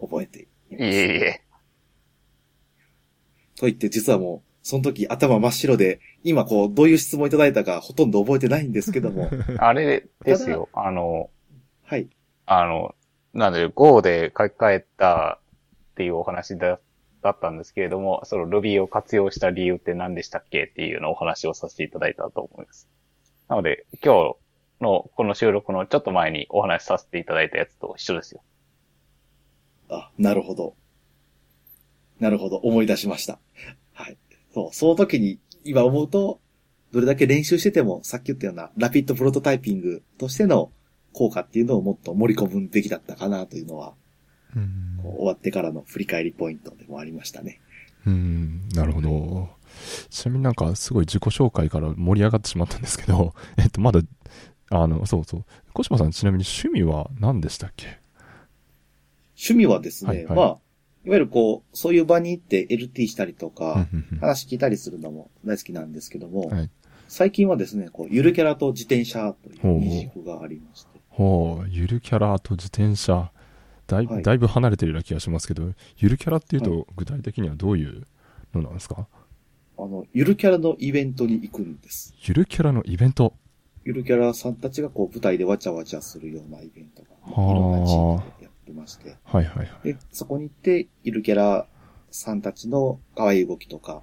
[0.00, 0.84] を覚えています。
[0.84, 1.43] いえいえ。
[3.64, 10.68] と言って、実はもう、その時頭真っ白で、今こう、どういう質問いただいたかほとんど覚えてないんですけども、 あれですよ。
[10.72, 11.30] あの、
[11.82, 12.08] はい。
[12.46, 12.94] あの、
[13.32, 15.40] なんで、Go で書き換えた
[15.92, 16.78] っていうお話だ
[17.24, 22.86] だったんですけれども、その Ruby を活用した理由って何でしたっけっていうのをお話をさせていただいたと思います。
[23.48, 24.36] なので、今日
[24.82, 28.42] のこの収録のちょっと前にお話しさせていただいたやつと一緒ですよ。
[29.88, 30.76] あ、なるほど。
[32.24, 32.56] なるほど。
[32.56, 33.38] 思い出しました。
[33.92, 34.16] はい。
[34.54, 36.40] そう、その時に、今思うと、
[36.90, 40.72] どれだけ練習してても、さっき言ったような、ラピッドプロトタイピングとしての
[41.12, 43.92] 効果っていうのをもっと盛り込むべきだったかなというのは、
[44.56, 47.60] うん終わってからの振り返りポイントでもありましたね。
[48.06, 49.50] うん、なるほど。
[50.08, 54.00] ちなみになんかすごい自己紹介から盛り上がってしまったんですけど、 えっと、まだ、
[54.70, 55.44] あの、そうそう。
[55.74, 57.98] 小島さんちなみに趣味は何でしたっけ？
[59.36, 60.58] 趣味はですね、はいはいまあ、
[61.04, 63.86] いわゆるこう、そういう場に行って LT したりとうんか、
[64.20, 66.70] 話聞いたりするのも大好きなんですけども、はい。
[67.08, 73.30] 最近はですね、こう、ゆるキャラと自転車という二軸がありまして、ほう、ゆるキャラと自転車。
[73.86, 78.06] だい,、はいだいぶ離れてるような気がしますけど、ゆるキャラっていうはと、具体的にはどういう
[78.54, 79.06] のなんですか？
[79.76, 82.14] あの、ゆるキャラのイベントに行くんです。
[82.22, 83.34] ゆるキャラのイベント。
[83.84, 87.08] ゆるキャラさんたちがこう、舞台でわちゃわちゃするようなイベントが、
[87.42, 88.22] はあいろんな地域でや
[88.64, 89.92] ってまして、はいはいはい。
[89.92, 91.66] で、そこに行って、ゆるキャラ
[92.10, 94.02] さんたちの可愛い動きとか、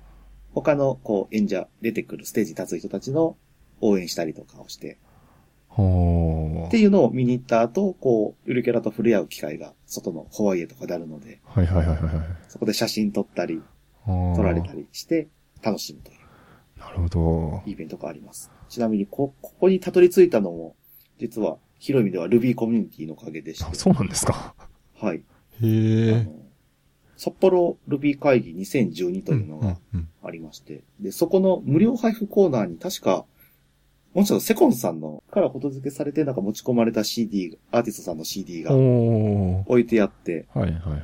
[0.53, 3.37] 他のこう演者、出てくるステージに立つ人たちの
[3.79, 4.99] 応援したりとかをして、
[5.67, 11.59] ほっていうのを見に行った後、こう、ゆるキャラと触れ合う機会が外のホワイエとかであるので、う。
[11.59, 12.25] はいはいはいはいはい。
[12.49, 13.61] そこで写真撮ったり、
[14.05, 15.29] 撮撮られたりして
[15.61, 16.15] 楽しむとい
[16.77, 17.69] なるほどう。
[17.69, 18.51] イベントがあります。
[18.67, 20.75] ちなみにこ、ここにたどり着いたのも、
[21.19, 24.53] 実は広い意味では Ruby コミュニティのおかげでして、あそうなんですか。
[24.99, 25.17] はい。
[25.17, 25.23] へあ
[25.61, 26.23] え。
[26.25, 26.35] の
[27.17, 33.25] 札幌 Ruby 会議2012というのがうんうんありまして、で、そこの無料配布コーナーに確か、
[34.13, 38.75] もうちょっとセコンさんのからフォト付けされてなんか持ち込まれた CD、アーティストさんの CD が。
[38.75, 41.01] 置いてあって、はいはいはい。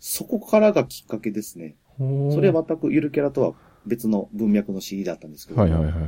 [0.00, 1.76] そこからがきっかけですね。
[1.98, 3.54] それは全くゆるキャラとは
[3.86, 6.02] 別の文脈の CD だったんですけど、はいはいはいはい。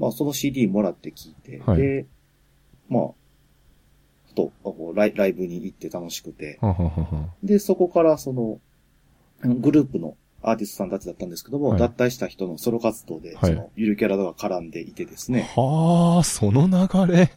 [0.00, 2.06] まあその CD もらって聞いて、はいで、
[2.88, 3.14] まあ、ふ
[4.34, 7.34] とこうライライブに行って楽しくて、はははは。
[7.42, 8.60] で、そこからその、
[9.42, 17.32] グループのアーティストさんたちだったんですけども、はい脱退した人のソロ活動で、はいその、ゆるキャラが絡んでいてですね、はあ、その流れ。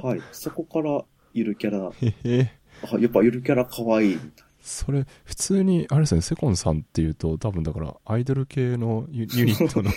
[0.00, 0.20] はい。
[0.32, 2.52] そこから、ゆるキャラ、へへ。
[2.82, 9.90] あやっぱゆるキャラ可愛いみたいそれ、普通に、あれですね、セコンさんっていうと、多分だから、アイドル系のユユニットの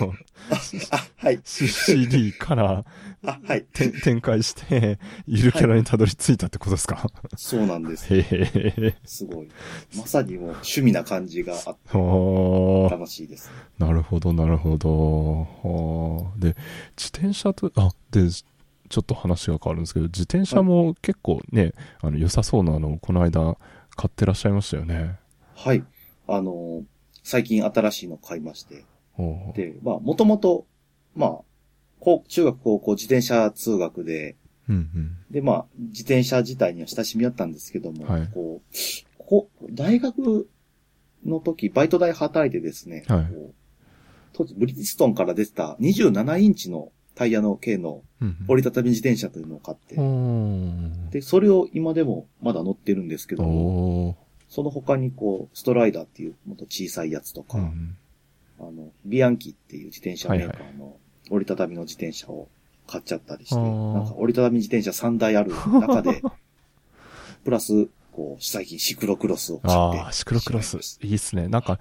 [1.16, 1.40] はい。
[1.46, 2.84] CD から
[3.24, 3.64] あ、はい。
[3.64, 8.14] て展開して、ゆるキャラにたどり着いたってことですか、そうなんです。
[8.14, 8.98] へへへ。
[9.06, 9.48] すごい。
[9.96, 12.94] まさにもう趣味な感じがあってはあ。
[12.94, 13.50] 楽しいです。
[13.80, 15.48] なるほど、なるほど。
[15.64, 16.40] はあ。
[16.40, 16.58] で、
[16.98, 18.30] 自転車と、あ、で、
[18.90, 23.58] ちょっと話が変わるんですけど、自転車も結構ね、あの、良さそうなのをこの間
[23.98, 25.20] 買ってらっしゃいましたよね。
[25.56, 25.84] はい。
[26.28, 26.84] あのー
[27.28, 28.86] 最近新しいの買いまして。
[29.54, 30.66] で、まあ、もともと、
[31.14, 31.40] まあ、
[32.00, 34.38] こう中学高校自転車通学で、
[34.70, 35.18] うんうん。
[35.30, 38.76] で、まあ、自転車自体には親しみあったんですけども、はいこう、
[39.18, 40.48] ここ、大学
[41.26, 43.26] の時、バイト代働いてですね、はい
[44.56, 48.46] ブリヂストンから出てた27インチのタイヤの系のうんうん。
[48.48, 51.10] 折りたたみ自転車というのを買って、おー。
[51.12, 54.18] で、それを今でもまだ乗ってるんですけども、
[54.50, 57.98] その他にこう、ストライダーっていうもっと小さいやつとか、うん
[58.60, 60.96] あの、ビアンキっていう自転車メーカーの
[61.30, 62.48] 折りたたみの自転車を
[62.88, 63.94] 買っちゃったりして、あー。
[63.94, 66.22] なんか折りたたみ自転車3台ある中で、
[67.44, 70.00] プラス、こう、最近シクロクロスを買って。
[70.00, 70.82] ああ、シクロクロス。
[70.82, 70.98] し。
[71.04, 71.48] いいっすね。
[71.48, 71.80] なんか、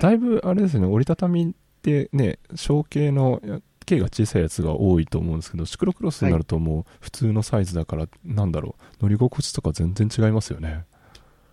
[0.00, 3.60] だいぶあれですよね、折りたたみってね、小系の、や
[3.96, 10.84] 径が小さいやつが多いと思うんですけど、シクロクロスになるともう普通のサイズだから、なんだろう、乗り心地とか全然違いますよね。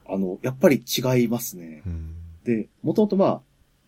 [0.08, 1.84] あの、やっぱり違いますね。
[1.86, 2.16] うん。
[2.44, 3.42] で、もともとまあ、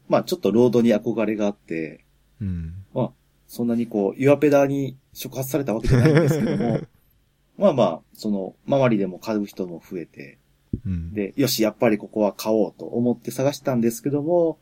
[0.08, 2.06] まあちょっとロードに憧れがあって、
[2.42, 2.74] うん。
[2.94, 3.12] まあ、
[3.48, 6.80] そんなにこう、ユアペダに触発されたわけじゃないんですけども、
[7.58, 10.38] まあまあ、その、周りでも買う人も増えて、
[10.86, 11.14] うん。
[11.14, 14.58] で、よし、やっぱりここは買おうと思って探したんですけども、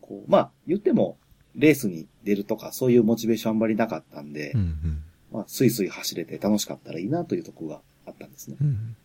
[0.00, 1.18] こう、まあ、言っても、
[1.56, 5.02] レースに出るとか、そういうモチベーションあんまりなかったんで、うんうん。
[5.32, 8.56] まあ、スイスイ走れて楽しかったらいいなというところがあったんですね。
[8.60, 8.96] うん。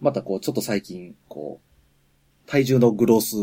[0.00, 3.36] またこう、ちょっと最近、こう、体重のグロス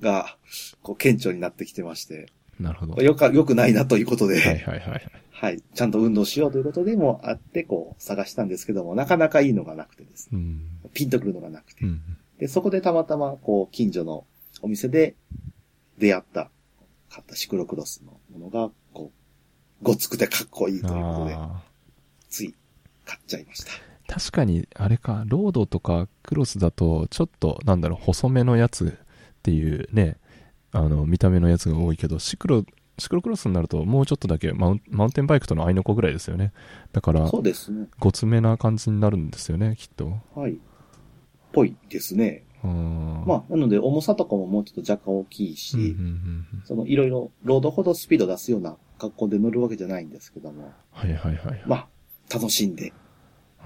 [0.00, 0.36] が、
[0.82, 2.26] こう、顕著になってきてまして、
[2.58, 3.02] なるほど。
[3.02, 5.10] よか、よくないなということで、はいはいはい。
[5.30, 5.60] はい。
[5.74, 10.38] ちゃんと運動しようということでもあって、こう、探したんですけども、なかなかいいのがなくてですね。
[10.38, 10.60] うん。
[10.94, 11.84] ピンとくるのがなくて。
[11.84, 12.00] うん。
[12.38, 14.24] で、そこでたまたま、こう、近所の
[14.62, 15.16] お店で
[15.98, 16.50] 出会った、
[17.14, 21.62] 買ったシクロクロスのものが、こう、ごつくてかっこいいということで、あ
[22.28, 22.56] つい
[23.04, 23.70] 買っちゃいました。
[23.70, 23.74] ー
[24.08, 30.16] 確かに、あれか、ロードとかクロスだと、ちょっと、なんだろう、細めのやつっていうね、
[30.72, 32.64] あの、見た目のやつが多いけど、シクロ、
[32.98, 36.52] シクロクロスになると、もうちょっとだけマウンマウンテンバイクとの合いの子ぐらいですよね。
[36.92, 37.86] だからそ、うですね。
[38.00, 40.18] ごつめな感じになるんですよね、きっと。
[40.34, 40.58] はい。
[41.52, 42.42] ぽいですね。
[42.64, 43.24] うん。
[43.26, 51.62] まあ、なので重さとかももうちょっと若干大きいし、うんうんうんうんそのいろいろロードほどスピード出すような格好で乗るわけじゃないんですけども、はいはいはい。
[51.66, 51.88] まあ、
[52.32, 52.92] 楽しんで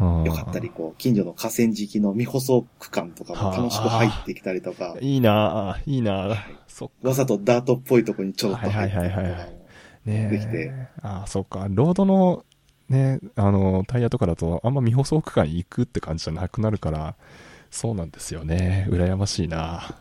[0.01, 6.37] よかったり、こう、近所の河川敷の未舗装区間とかも楽しく入ってきたりとか、いいなぁ、いいなぁ。
[6.67, 7.09] そっか。
[7.09, 9.59] わざとダートっぽいとこにちょっと入ってはいはいはいはいはい
[10.05, 10.73] ねえできて。
[11.03, 11.67] ああ、そっか。
[11.69, 12.45] ロードの、
[12.89, 17.17] ね、あの、タイヤとかだと、あんま未舗装区間行くって感じじゃなくなるから、
[17.71, 18.87] そうなんですよね。
[18.91, 19.95] 羨ましいな。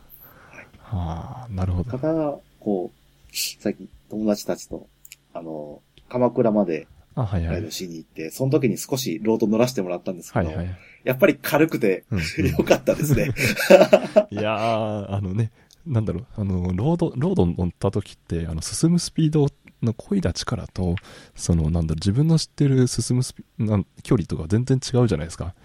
[0.79, 1.97] はあ、なるほど。
[1.97, 2.97] ただ、こう、
[3.31, 4.87] 最近友達たちと、
[5.33, 7.71] あの、鎌倉まであ、はいはいライド。
[7.71, 10.77] しに行って、その時に少しロード乗らせてもらったんですけど、はいはい。
[11.03, 13.31] やっぱり軽くてうんよかったですね。
[14.29, 15.51] いやー、あのね、
[15.85, 19.47] なんだろう、あの、ロード、ロード乗った時って、あの、進むスピード
[19.81, 20.95] の漕いだ力と、
[21.35, 25.55] その、なんだろう、自分の知ってる進むスピなん距離とか全然違うじゃないですか。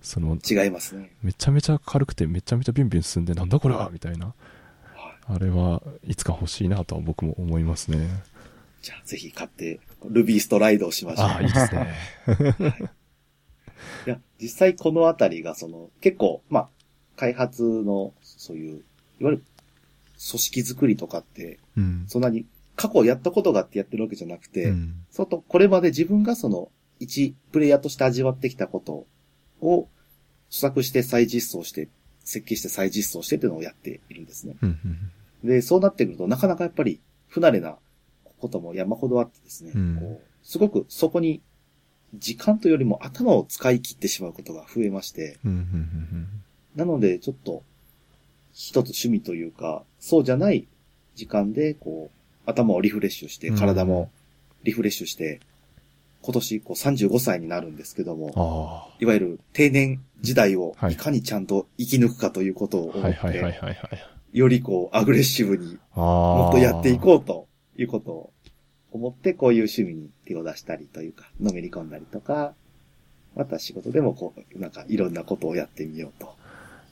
[0.00, 1.10] その、違いますね。
[1.22, 4.26] めちゃめちゃ軽くて、めちゃめちゃビュンビュン進んで、なんだこれはみたいな。
[4.26, 4.34] はい
[5.30, 8.08] あれはいつか欲しいなとは僕も思いますね。
[8.80, 11.26] じゃあ、ぜひ買って、ルビーストライドをしましょう。
[11.26, 11.94] ああ、いいですね。
[14.06, 16.68] いや、実際このあたりが、その、結構、まあ、
[17.16, 18.84] 開発の、そういう、
[19.20, 19.42] いわゆる、
[20.30, 22.04] 組織作りとかって、うん。
[22.08, 29.06] そんなに過去やったことがあってやってるわけじゃなくて、うんそうと、これまで自分がその、一プレイヤーとして味わってきたこと
[29.60, 29.88] を、
[30.50, 31.88] 試作して再実装して、
[32.24, 34.56] 設計して再実装してっていうのをやっているんですね。
[34.62, 34.78] うん
[35.44, 37.76] で、そうなってくると、なかなかやっぱり、不慣れな
[38.40, 39.96] ことも山ほどあってですね、うん。
[40.00, 41.42] こうすごくそこに、
[42.14, 45.38] 時間というよりも頭を使い切ってしまうことが増えまして、
[46.74, 47.62] なので、ちょっと、
[48.52, 50.66] 一つ趣味というか、そうじゃない
[51.14, 53.56] 時間で、こう、頭をリフレッシュして、うん。
[53.56, 54.10] 体も
[54.64, 55.40] リフレッシュして、
[56.22, 63.56] 今年、こう、35歳になるんですけども、あいわゆる定年時代をはいいかにちゃんと生き抜くかということを思って。
[64.32, 65.78] よりこう、アグレッシブに。
[65.94, 68.32] もっとやっていこうということを
[68.92, 72.54] 思って、こういう趣味に手を出したりというか、のめり込んだりとか、
[73.34, 76.34] また仕事でもこう、なんかいろんなことをやってみようと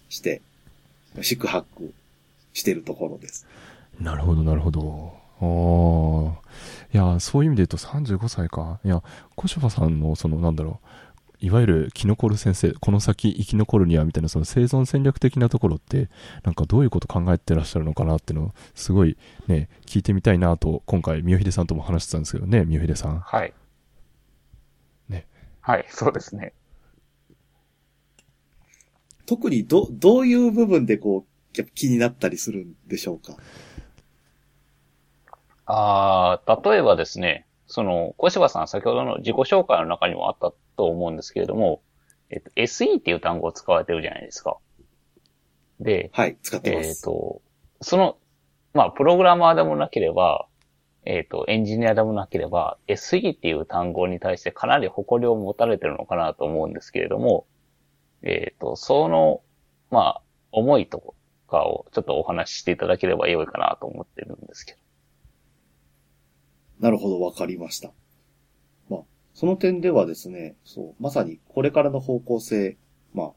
[0.09, 0.43] して、
[1.23, 1.93] 宿泊
[2.53, 3.47] してるところです。
[4.01, 5.26] なるほど、なるほど。
[5.41, 6.43] ああ。
[6.93, 8.81] いや、そういう意味で言うと35歳か。
[8.85, 9.03] いや、
[9.35, 10.87] 小柴さんの、その、なんだろう。
[11.39, 16.09] いわゆる生き残る先生、この先生き残るにはみたいなその生存戦略的なところって、
[16.45, 23.21] なんかどういうこと考えてらっしゃるのかなっていうのを、すごいね、聞いてみたいなと、今回、三秀さんとも話してたんですけどね、三秀さん。
[23.21, 23.53] はい。
[25.11, 25.27] ね。
[25.61, 26.55] はい、そうですね。
[29.27, 33.37] 特にど、どういう部分でこう、やっぱ気になったりするんでしょうか？
[35.67, 41.83] ああ、例えばですね、その、小柴さん先ほどの自己紹介の中にもあったと思うんですけれども、
[42.31, 44.57] えっと、SE っていう単語を使われてるじゃないですか。
[45.81, 47.03] で、はい、使ってまえっ、す。
[47.03, 47.43] と、
[47.81, 48.17] その、
[48.75, 50.47] まあ、プログラマーでもなければ、
[51.05, 57.47] えっ、と、エンジニアでもなければ、SE っていう単語に対してかなり誇りを持たれてるのかなと思うんですけれども、
[58.23, 59.43] えっ、と、その、
[59.91, 61.15] まあ、思いと
[61.49, 64.79] かをちょっとお話ししていただければよいかなと思ってるんですけど。
[66.81, 67.93] なるほど、わかりました。
[68.89, 69.01] まあ、
[69.35, 72.77] その点ではですね、そう、まさにこれからの方向性、
[73.15, 73.33] まあ、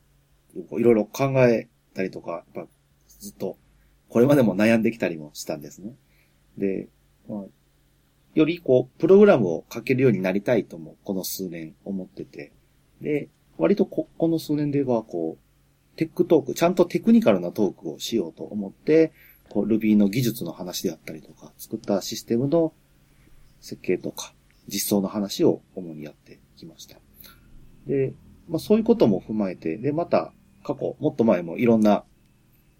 [0.77, 2.67] いろいろ考えたりとか、やっぱ
[3.19, 3.57] ずっと、
[4.09, 5.93] これまでも悩んできたりもしたんですね。
[6.57, 6.89] で、
[7.27, 7.43] まあ、
[8.35, 12.51] よりこう、プログラムを書けるようになりたいとも、この数年思ってて、
[13.01, 19.11] で、割とこ、この数年ではこう、 tech talk、ちゃんとテクニカルなトークをしようと思って、
[19.49, 22.73] こう、Ruby の技術の話であったりとか、作ったシステムの
[23.61, 24.33] 設計とか、
[24.67, 26.97] 実装の話を主にやってきました。
[27.87, 28.13] で、
[28.47, 32.03] まあそういうことも踏まえて、で、また、過去、もっと前もいろんな、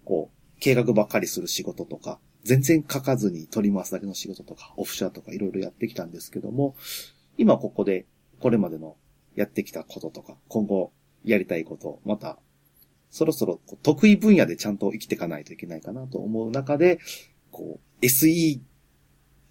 [0.04, 6.74] こう、計画ばっかりする仕事とか、全然書かずに取り回すだけの仕事とか、オフショアとかいろいろやってきたんですけども、
[7.38, 8.06] 今ここで、
[8.40, 8.96] これまでの
[9.34, 10.92] やってきたこととか、今後
[11.24, 12.38] やりたいこと、また、
[13.10, 17.00] そろそろ得意分野でちゃんと生きていかないといけないかなと思う中で、
[17.50, 18.62] こう、SE っ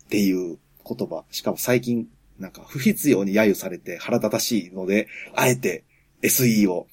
[0.10, 0.58] ていう
[0.96, 2.08] 言葉、しかも最近、
[2.40, 5.84] なんか不必要に揶揄されて腹立たしいので、あえて
[6.22, 6.88] SE を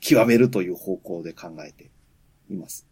[0.00, 1.90] 極めるという方向で考えて
[2.50, 2.86] います。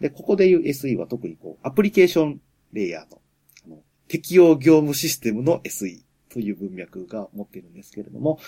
[0.00, 2.40] で、ここで言う SE は特にこう、アプリケーション
[2.72, 3.20] レイヤーの、
[3.66, 8.38] あの、適用業務システムの SE という文脈が持っているんですけれども、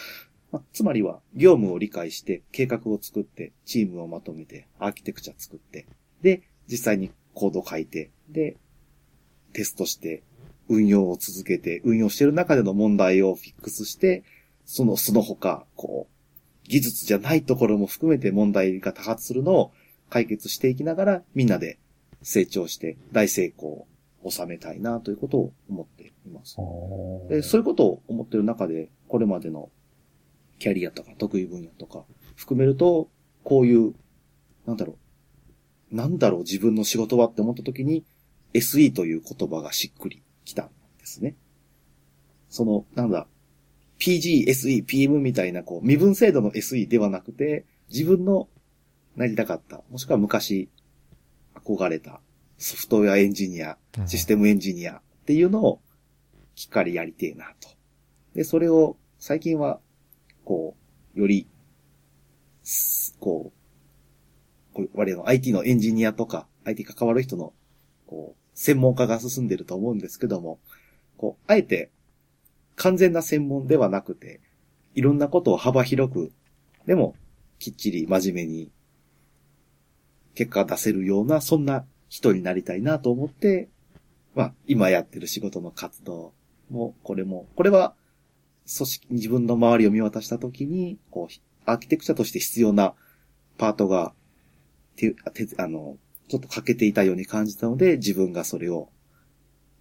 [0.53, 5.87] まあつまりは業務を理解して計画を作ってチームをまとめてアーキテクチャ作って
[6.21, 8.57] で実際にコードを書いてで
[9.55, 10.23] テストして
[10.73, 14.25] 運用を続けて運用している中での問題をフィックスして
[14.65, 19.73] そのその他こう技術じゃないところも含めて問題が多発するのを
[20.09, 21.79] 解決していきながらみんなで
[22.23, 23.87] 成長して大成功を
[24.31, 26.57] 収めたいなということを思っています。
[27.29, 29.71] で、そういうことを思ってる中で、これまでの
[30.59, 32.05] キャリアとか得意分野とか
[32.37, 33.09] 含めると、
[33.43, 33.95] こういう、
[34.67, 34.97] なんだろ
[35.93, 38.05] う、なんだろう自分の仕事はって思った時に、
[38.55, 41.37] SE という言葉がしっくりきたんですね。
[42.49, 43.27] その、なんだ、
[43.99, 48.49] PG、SE、PM みたいな、こう、身分制度の SE ではなくて、自分の
[49.17, 49.83] なりたかった。
[49.91, 50.69] もしくは昔
[51.55, 52.21] 憧れた
[52.59, 55.81] ソフトウェアエンジニア、システムエンジニアっていうのを
[56.55, 57.69] しっかりやりてえなと。
[58.35, 59.81] で、それを最近は、
[60.45, 60.77] こ
[61.15, 61.47] う、より、
[62.63, 63.53] すこ
[64.73, 67.53] う、こう我々の IT のエンジニアとか、IT 関わる人の、
[68.07, 70.59] こう、専門家が進んでると思うんですけども、
[71.17, 71.91] こう、あえて、
[72.77, 74.41] 完全な専門ではなくて、
[74.95, 76.33] いろんなことを幅広く、
[76.87, 77.15] でも、
[77.59, 78.73] きっちり真面目に、
[80.35, 83.69] 結果出せるような、そんな人になりたいなと思って、
[84.35, 86.33] まあ、今やってる仕事の活動
[86.71, 87.95] も、これも、これは、
[88.77, 91.35] 組織、自分の周りを見渡したときに、こう、
[91.65, 92.95] アーキテクチャとして必要な
[93.59, 94.15] パートが、
[94.97, 95.97] て、て、あの、
[96.33, 98.89] ちょっと欠けていたように感じたので、自分がそれを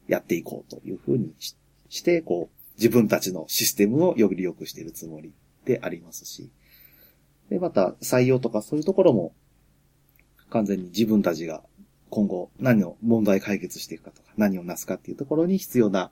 [0.10, 5.32] やっていこうというふうにして、こう、自分たちのシステムをより良くしているつもり
[5.64, 6.52] でありますし、
[7.50, 9.34] で、また採用とかそういうところも、
[10.50, 11.64] 完全に自分たちが
[12.10, 16.12] 今後何を問題解決していくかとか、何をなすかっていうところに必要な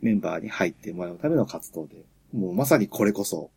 [0.00, 3.52] メンバーに入ってもらうための活動で、もうまさにこれこそ、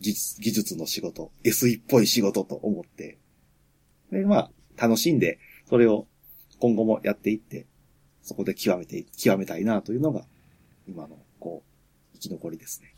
[0.00, 3.16] 技術技術の仕事、SE っぽい仕事と思って、
[4.12, 5.38] で、まあ、楽しんで、
[5.68, 6.06] それを
[6.58, 7.66] 今後もやっていって、
[8.22, 10.24] そこで極めて、極めたいなというのが、
[10.86, 12.94] 今の、こう、生き残りですね。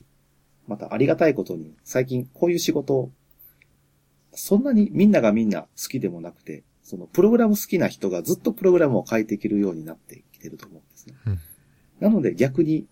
[0.66, 3.12] また、ありがたいことに、最近こういう仕事を、
[4.32, 11.14] そんなにみんながみんな好きでもなくて、そのプログラム好きな人がずっとプログラムを書いていけるようになってきてると思うんですね。
[11.26, 11.40] うん
[12.00, 12.86] なので逆に、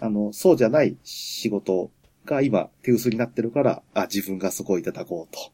[0.00, 1.90] あの、そうじゃない仕事
[2.24, 5.52] が今手薄になってるから、あ、自分がそこをいただこうと。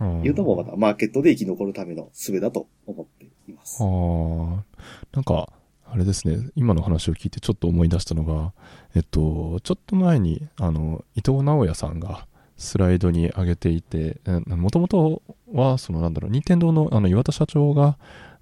[0.00, 0.22] うん。
[0.22, 3.82] いうのもまたマーケットで生き残るための術だと思っています。
[3.82, 4.64] ああ、
[5.12, 5.52] なんか、
[5.92, 8.52] あれですね、今の話を聞いてちょっと思い出したのが、
[8.94, 17.98] えっと、ちょっと前に、あの、伊藤直也さんがスライドに上げていて、もともとは、そのなんだろう、任天堂のあの岩田社長が、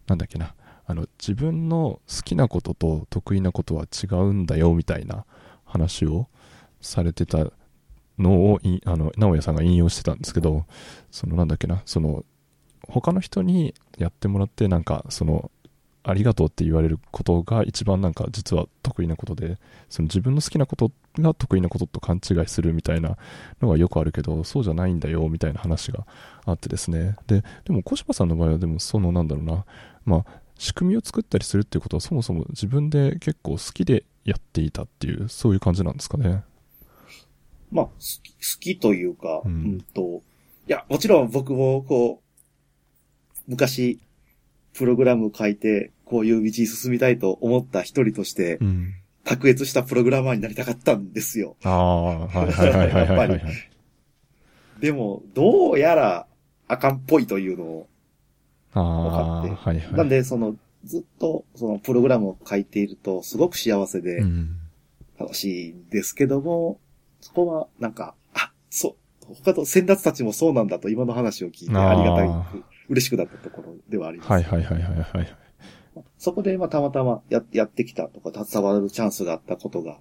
[0.07, 0.55] なんだっけな、
[0.87, 5.25] あの、自分の好きなことと得意なことは違うんだよ、みたいな
[5.65, 6.29] 話を
[6.81, 7.51] されてた
[8.19, 10.65] のをい、あの、直也さんが引用してたんですけど、
[11.11, 12.25] そのなんだっけな、その、
[12.89, 15.51] 他の人にやってもらって、なんか、その、
[16.09, 19.59] ありがとうって言われることが一番なんか実は得意なことで、
[19.91, 23.19] その自分の好きなことが得意なことと勘違いするみたいな
[23.61, 26.07] のがよくあるけど、そうじゃないんだよみたいな話が
[26.47, 27.17] あってですね。
[27.27, 29.67] で、でも小柴さんの場合はでもそのなんだろうな、
[30.07, 36.43] まあ、仕組みを作ったりするっていうことはそもそも自分で結構好きでやっていたっていう、そういう感じなんですかね。
[37.71, 40.23] まあ、好き、好きというか、ううんん、と、
[40.67, 44.01] いや、もちろん僕もこう、昔、
[44.75, 48.95] プログラム書いて、こういう道に進みたいと思った一人として、うん。
[49.25, 51.57] 卓越したプログラマーになりたかったんですよ。
[51.63, 53.05] ああ、はいはいはいはい。
[53.05, 53.29] やっぱ
[54.79, 56.27] でも、どうやら、
[56.69, 57.89] あかんっぽいというのを、
[58.73, 59.95] ああ、分はいはい。
[59.95, 64.57] なんで、その、ずっと、その、プログラムを書いていると、すごく幸せでう、ん。
[65.19, 66.79] 楽しいんですけども、
[67.21, 68.97] そこは、なんか、あ、そ
[69.31, 74.31] う、他と先達たちもそうなんだと今の話を聞いて、ありがたい、嬉しくなったところではあります。
[74.31, 75.37] はいはいはいはいはい。
[76.17, 79.99] そこで、まあ、たまたまややってきたとか、携わるチャンスがあったことが、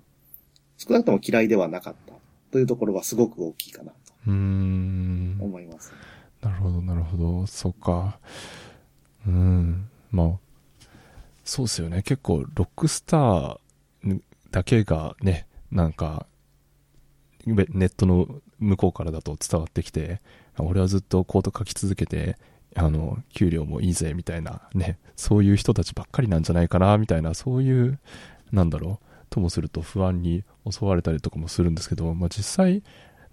[0.77, 2.13] 少なくとも嫌いではなかった
[2.51, 5.37] というところはすごく大きいかなとうーん。
[5.41, 5.93] 思います。
[6.41, 7.47] なるほど、なるほど。
[7.47, 8.19] そっか。
[9.25, 9.89] うん。
[10.11, 10.87] まあ、
[11.43, 12.03] そうですよね。
[12.03, 13.57] 結構、ロックスター
[14.51, 16.36] だけがね、なんか、べ
[17.55, 18.27] ネットの
[18.59, 20.21] 向こうからだと伝わってきて、
[20.57, 22.37] 俺はずっとコード書き続けて、
[22.75, 27.99] あの、給料もいいぜ、みたいな、ね、そういう人たちばっかりなんじゃないかな、みたいな、そういう、
[28.51, 32.83] なんだろう、ともすると不安に襲われたりとかもするんですけど、まあ実際、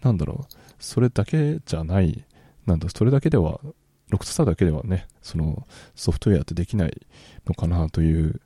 [0.03, 2.25] なんだろう、それだけじゃない、
[2.67, 3.61] なんだ、それだけでは、
[4.11, 7.07] ロックスターだけではね、そのソフトウェアってできない
[7.47, 8.41] のかなという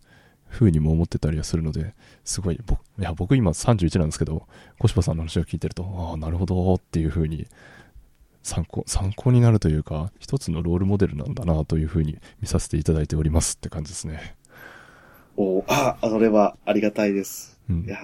[0.49, 4.47] ふうにも思ってたりはするので、すごい、僕、いや、僕今31なんですけど、
[4.79, 7.47] 小柴さんの話を聞いてると、ああ、なるほどっていうふうに、
[8.43, 14.37] 参考、参考になるというか、一つのロールモデルなんだなというふうに見させていただいておりますって感じですね。
[15.37, 17.61] おあ、それはありがたいです。
[17.69, 17.89] うんい。
[17.89, 17.99] や、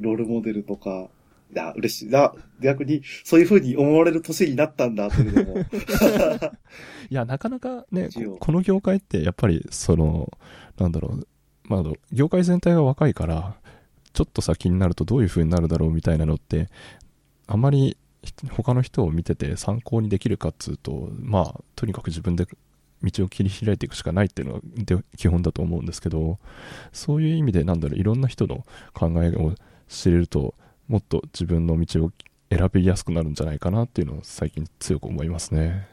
[0.00, 1.08] ロールモデルとか、
[1.54, 2.32] いや、嬉しいな。
[2.60, 5.60] 逆に、そういう風に思われる年になったんだ、というのも。
[7.10, 8.08] いや、なかなかね、
[8.40, 10.32] この業界ってやっぱり、その、
[10.78, 11.28] なんだろう、
[11.64, 11.82] まあ、
[12.12, 13.54] 業界全体が若いから、
[14.12, 16.68] ちょっと先になるとどういう風になるだろうみたいなのって、
[17.46, 17.96] あまり
[18.50, 22.46] 他の人を見てて参考にできるかっつうと、まあ、とにかく自分で
[23.02, 26.38] 道を切り開いていくしかないっていうのが基本だと思うんですけど、
[26.92, 29.54] そういう意味で、なんだろう、いろんな人の考えを
[29.88, 30.54] 知れると、
[30.88, 32.12] もっと自分の道を
[32.50, 35.88] 選びやすくなるんじゃないかなっていうのを最近強く思いますね。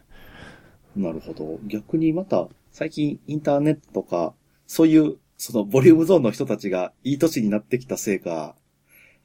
[0.96, 1.60] なるほど。
[1.68, 4.34] 逆にまた、最近インターネットとか、
[4.68, 8.56] そういう、そのボリュームゾーンの人たちがいい年になってきたせいか、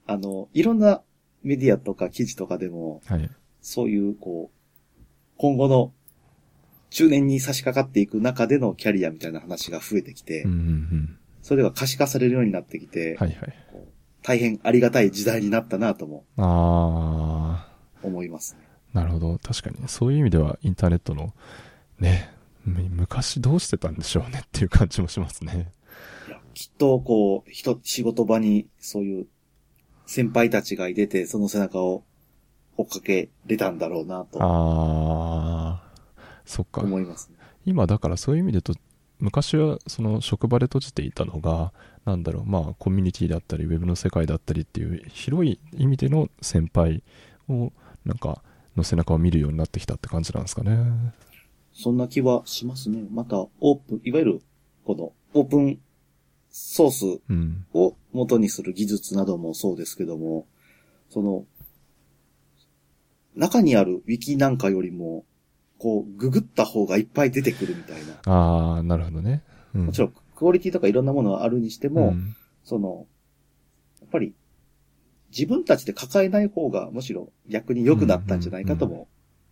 [0.07, 1.03] あの、いろんな
[1.43, 3.29] メディアとか記事とかでも、はい。
[3.61, 5.01] そういう、こう、
[5.37, 5.93] 今後の
[6.91, 11.19] 中年に差し掛かっていく中でのキャリアみたいな話が増えてきて、うんうんうん。
[11.43, 13.55] それが可視化されるようになってきて、はいはい。
[14.23, 17.69] 大変ありがたい時代になったなともあ
[18.05, 18.61] 思いますね。
[18.95, 19.39] ー、なるほど。
[19.39, 21.35] 確かに、そういう意味ではインターネットの、
[21.99, 22.31] ね、
[22.65, 25.73] む昔どうしてたんでしょうねっていう感じもしますね。
[26.55, 29.27] きっと、こう、人、仕事場にそういう
[30.07, 32.05] 先輩たちがいてて、その背中を
[32.77, 36.81] 追っかけれたんだろうなとあー、そっか。
[36.81, 37.37] 思いますね。
[37.67, 38.75] 今だからそういう意味でと
[39.21, 41.73] 昔はその職場で閉じていたのが
[42.05, 47.03] なんだろうまあコミュニティだったりウェブの世界だったりっていう広い意味での先輩
[47.49, 47.73] を
[48.05, 48.43] なんか
[48.77, 51.15] の背中を見るようになってきたって感じなんですかね
[51.75, 53.05] そんな気はしますね。
[53.11, 54.43] また、オープン、いわゆる、
[54.85, 55.81] この、オープン
[56.57, 57.67] ソースうん。
[57.75, 60.47] を元にする技術などもそうですけども、
[61.11, 61.47] その、
[63.35, 65.25] 中にあるウィキなんかよりも、
[65.79, 68.33] こう、ググった方がいっぱい出てくるみたいな。
[68.33, 69.43] ああなるほどね、
[69.75, 72.37] うん、もちろん、クオリティとかいろんなものはあるにしても、うん。
[72.63, 73.07] その、
[74.01, 74.33] やっぱり、
[75.37, 79.09] 自分たちで抱えない方がむしろ逆に良くなったんじゃないかとも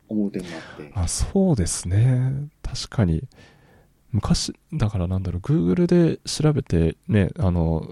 [0.08, 0.92] 思う点もあって。
[0.94, 2.48] あそうですね。
[2.62, 3.24] 確かに
[4.12, 7.88] 昔だからなんだろう Google で調べてねあの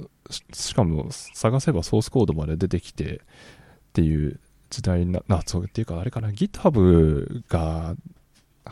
[0.52, 3.18] しかも探せばソースコードまで出てきてっ
[3.94, 7.96] ていう時代ななそうっていうかあれかな GitHub が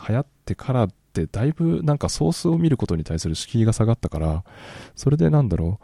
[0.08, 4.44] 流行ってからってだいぶなんかソースを見ることに対する敷居が下がったから
[4.94, 5.80] それでなんだろ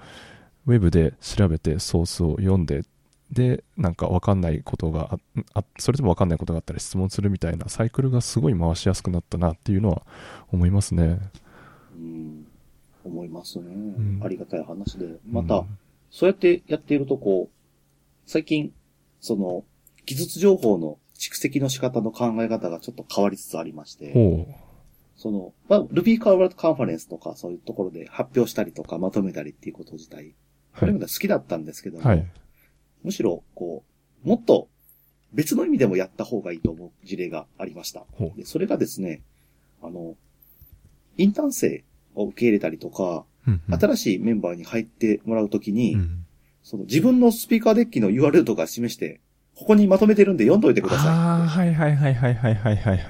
[0.67, 2.83] うウェブで調べてソースを読んで
[3.31, 5.19] でなんか分かんないことが
[5.55, 10.03] ああそれでも分かんないことがあったら質問するみたいなサイクルがすごい回しやすくなったなっていうのは
[10.53, 11.19] 思いますね。
[11.95, 12.47] うん、
[13.05, 15.07] 思いますね、んありがたい話で。
[15.27, 15.79] また、うん
[16.15, 17.55] そうやってやっているとこう、
[18.25, 18.73] 最近、
[19.21, 19.65] その、
[20.07, 24.47] 技術情報の蓄積の仕方の考え方がちょっと変わりつつありまして、ほ
[25.17, 30.35] その、まあ、Ruby カーワードカンファレンスとかそういうところで発表したりとかまとめたりっていうこと自体、う。
[30.79, 31.01] これはい。
[31.01, 32.31] まで好きだったんですけども、はい。
[33.03, 33.83] むしろ、こ
[34.25, 34.69] う、もっと
[35.33, 38.05] 別の意味でもやった方がいいと思う事例がありました。
[38.37, 39.23] で、それがですね、
[39.83, 40.15] あの、
[41.17, 41.85] インターン生
[42.15, 46.27] を受け入れたりとか、うんうん、新しいメンバーに入ってもらうときに、うん、
[46.63, 49.21] その自分のスピーカーデッキの URL とか示して、
[49.57, 51.09] ここにまとめてるんで読んどいてください。
[51.09, 53.01] ああ、はいはいはいはいはいはいはい。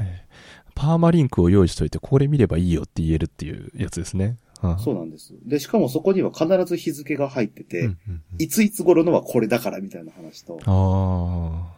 [0.75, 4.37] パーマリンクを用意しといて、これ見ればいいよって言えるっていうやつですね。
[4.61, 5.35] あそうなんです。
[5.45, 7.91] で、しかもそこには必ず日付が入ってて、
[8.39, 10.59] いついつ頃のはこれだからみたいな話と、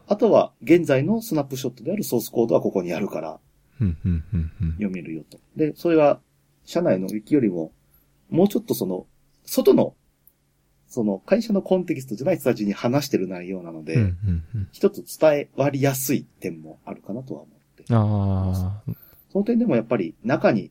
[0.06, 3.38] あとは現在のスナップショットであるソースコードはここにあるから、
[3.78, 5.38] 読めるよと。
[5.56, 6.20] で、それは
[6.64, 7.72] 社内のウィキよりも、
[8.30, 9.06] もうちょっとその、
[9.44, 9.94] 外の、
[10.88, 17.84] その会社のコンテキストじゃない人たちに話してる内容なので、うんうんうん一つ伝え割りやすい点もあるかなとは思って。
[17.90, 18.92] ああ。
[19.30, 20.70] その点でもやっぱり中に、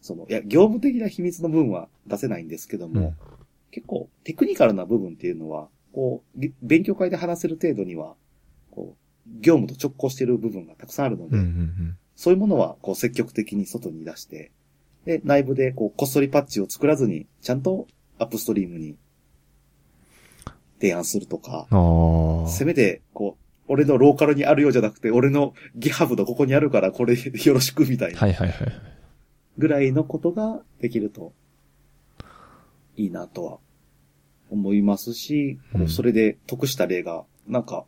[0.00, 3.04] その、いや、業務的な秘密の部分は出せないんですけども、う
[3.36, 8.14] ん結構テクニカルな部分っていうのは、こう、げ勉強会で話せる程度には、
[8.70, 14.50] こう、業務と直行している部分がたくさんあるので、うんうんそういうものは、こう、積極的に外に出して、
[15.06, 17.86] で、内部で、こう、こっそりパッチを作らずに、ちゃんと
[18.18, 18.98] アップストリームに
[20.82, 21.66] 提案するとか。
[22.46, 28.18] せめて、こう、俺のローカルにあるようじゃなくて、俺の GitHub のここにあるから、これよろしくみたいな。
[28.20, 28.72] はいはいはい。
[29.56, 31.32] ぐらいのことができると、
[32.98, 33.58] いいなとは
[34.50, 37.86] 思いますし、こうんうそれで得した例が、なんか、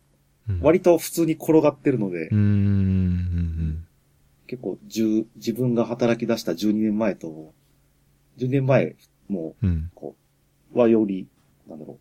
[0.48, 3.21] うん割と普通に転がってるので、うん
[4.52, 7.54] 結構10、自分が働き出した12年前と、
[8.36, 8.96] 10年前
[9.26, 9.70] も、うん。
[9.70, 9.90] うん。
[9.94, 10.14] こ
[10.74, 11.26] う、はより、
[11.66, 11.98] なんだろ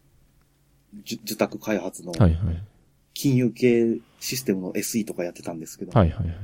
[0.93, 2.63] う、受託開発のはいはい。
[3.13, 6.35] 金融系システムの SE とかやってたんですけど、はいはいはい。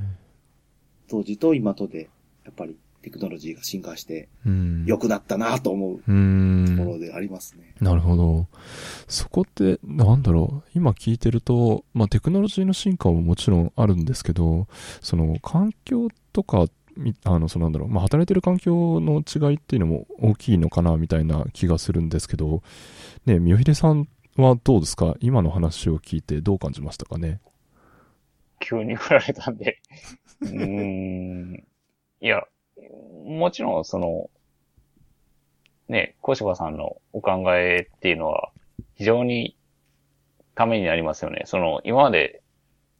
[1.10, 2.10] 当時と今とで、
[2.45, 2.78] やっぱり
[3.10, 4.86] テクノロジーが進化してうん。
[4.86, 5.97] 良くなったなと思う。
[5.99, 6.12] とこ
[6.91, 7.74] ろでありますね。
[7.80, 8.47] なるほど。
[9.08, 10.70] そこって、なんだろう。
[10.76, 14.68] 今聞いてると、まあテクノロジーの進化ももちろんあるんですけど、
[15.01, 16.66] その環境とか、
[16.97, 17.89] みあの、そのなんだろう。
[17.89, 22.62] まあ働いてる環境の違いっていうのも大きいのかな、みたいな気がするんですけど、
[23.26, 25.16] ね、みよひでさんはどうですか？
[25.22, 27.39] 今の話を聞いてどう感じましたかね？
[28.60, 29.80] 急に振られたんで。
[30.41, 31.64] うーん。
[32.22, 32.41] いや、
[33.26, 34.30] もちろん、その、
[35.88, 38.52] ね、小柴さんのお考えっていうのは、
[38.96, 39.56] 非常に
[40.56, 41.44] ためになりますよね。
[41.46, 42.42] その、今まで、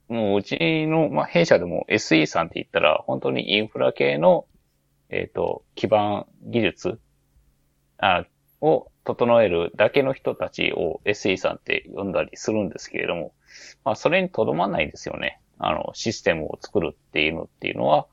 [0.08, 4.46] もううちの、まあ、弊社でも SE さんって言ったら、本当にインフラ系の、
[5.10, 7.00] えっ、と、基盤技術
[7.98, 8.24] あ
[8.60, 13.32] を整えるだけの人たちを SE さんって呼んだりするんですけれども、
[13.84, 15.40] まあ、それにとどまんないですよね。
[15.58, 18.06] あの、システムを作るっていうのっていうのは、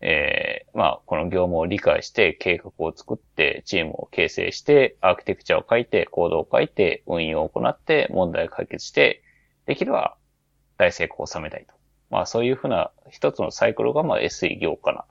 [0.00, 9.22] えー、まあ、この業務を理解して計画を作ってチームを形成してアーキテクチャを書いてコードを書いて運用を行って問題を解決して
[9.64, 10.18] できれば
[10.76, 11.72] 大成功を収めたいと。
[12.10, 15.06] まあそういうふうな一つのサイクルがまあ SE 業かな。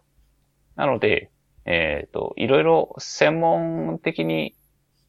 [0.76, 1.32] なので、
[1.66, 4.55] えっ、と、いろいろ専門的に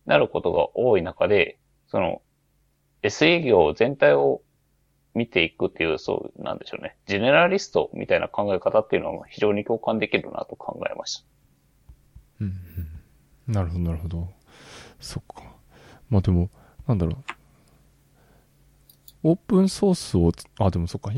[0.07, 2.23] なることが多い中で、その
[3.03, 4.41] SE 業全体を
[5.17, 6.97] 見ていくっていう、そうなんでしょうね。
[7.07, 11.25] ジェネラリストみたいな考え方っていうのは非常に共感できるなと考えました。
[12.43, 12.53] うん
[13.49, 14.29] うん、なるほど、なるほど。
[15.01, 15.43] そっか。
[16.11, 16.51] まあでも、
[16.87, 17.17] なんだろう。
[19.23, 21.11] オープンソースを、あ、でもそっか。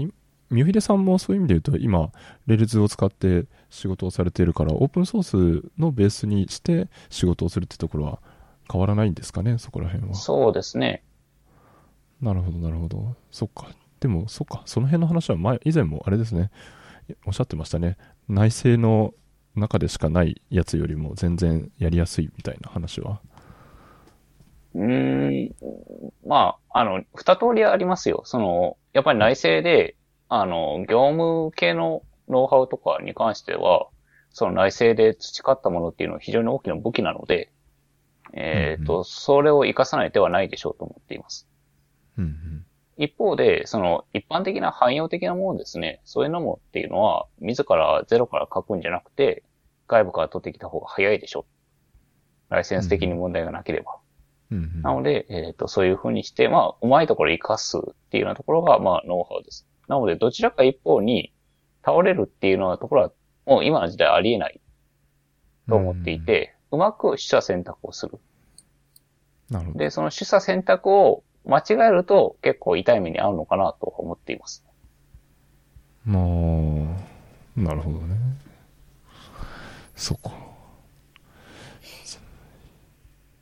[0.51, 2.13] 三秀さんもそういう意味で言うと、今、
[2.47, 5.23] Rails を使って仕事をされているから、オープンソー
[5.65, 8.21] スのベースにして仕事をするってところは
[8.71, 10.15] 変わらないんですかね、そこら辺は。
[10.15, 11.03] そうですね。
[12.21, 13.15] なるほど、なるほど。
[13.31, 13.69] そっか。
[14.01, 14.63] でも、そっか。
[14.67, 16.51] その辺の話は前、以前もあれですね。
[17.27, 17.97] おっしゃってましたね。
[18.29, 19.15] 内政の
[19.55, 23.21] 中でしかないやつよりも全然やりやすいみたいな話は。
[24.75, 25.55] うーん。
[26.27, 28.23] まあ、あの、二通りありますよ。
[28.25, 29.97] その、やっぱり内政で、
[30.29, 33.89] あの、業務系のノウハウとかに関しては、
[34.31, 37.51] その内政で培ったものっていうのは非常に大きな武器なので、
[38.35, 41.49] えっ、ー、と、うんうん、それを活かさない手はないでしょうと思っています。
[42.19, 42.65] うんうん
[42.99, 49.45] 一方で、その一般的な汎用的なものですね、そういうのもっていうのは、自らゼロから書くんじゃなくて、
[49.87, 51.47] 外部から取ってきた方が早いでしょ。
[52.51, 53.97] ライセンス的に問題がなければ。
[54.51, 59.67] うんうん、なので、えっ、ー、と、そういう風にして、まあ、うまいところ活かすっていうようなところが、まあ、ノウハウです。
[59.87, 61.33] なので、どちらか一方に
[61.85, 63.13] 倒れるっていうようなところは、
[63.47, 64.61] もう今の時代ありえない
[65.69, 68.19] と思っていて、うん、うまく取捨選択をする。
[69.51, 69.79] なるほど。
[69.79, 74.65] で、その取捨選択を間違えると結構痛い目に遭うのかなと思っています。
[76.05, 76.23] まあ、
[77.57, 78.17] なるほどね。
[79.97, 80.31] そっか。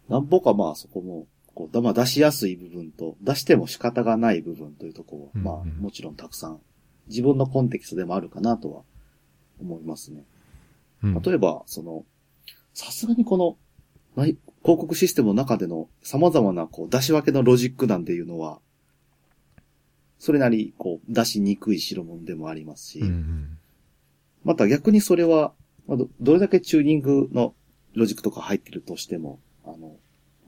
[0.09, 6.61] なんぼかまあそこも、こう、まあ出しやすい部分と、出しても仕方がない部分というところは、まあもちろんたくさん、
[7.09, 8.83] 自分のコンテキストでもあるかなとは
[9.61, 10.25] 思いますね。
[11.03, 12.05] うん、例えば、その、
[12.73, 13.57] さすがにこの、
[14.67, 18.59] 広告システムの中での様々なこう出し分けのロジックなんていうのは、
[20.19, 23.59] それなりこう出しにくい代物でもありますし、うんうん、
[24.43, 25.53] また逆にそれは、
[26.21, 27.55] どれだけチューニングの
[27.95, 29.95] ロジックとか入ってるとしても、あの、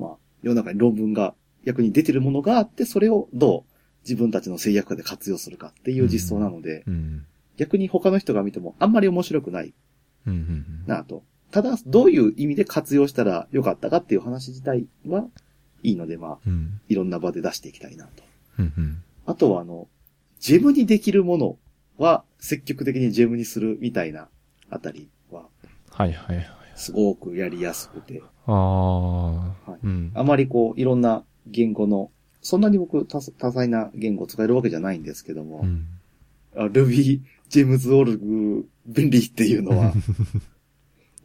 [0.00, 9.74] まあ、世の中に論文が逆に出てるものがあって、それをどう自分たちの制約下で活用するかっていう実装なので、うんうん、逆に他の人が見てもあんまり面白くない
[10.88, 15.26] なとただ、どういう意味で活用したらよかったかっていう話自体は
[15.82, 18.22] いいので、まあ、うん、いろんな場で出していきたいなと。
[18.59, 19.88] うんうん、あとは、あの、
[20.40, 21.59] ジェムにできるもの
[21.96, 24.28] は積極的にジェムにするみたいな
[24.70, 25.44] あたりは、
[25.90, 26.46] はいはいはい。
[26.76, 28.22] すごくやりやすくて。
[28.46, 35.86] ああ、はいうん、あまりこう、いろんな言語の、そんなに僕多彩な言語を使えるわけじゃないんですけども、うん、
[36.55, 39.92] Ruby、ジェムズオルグ、便利っていうのは、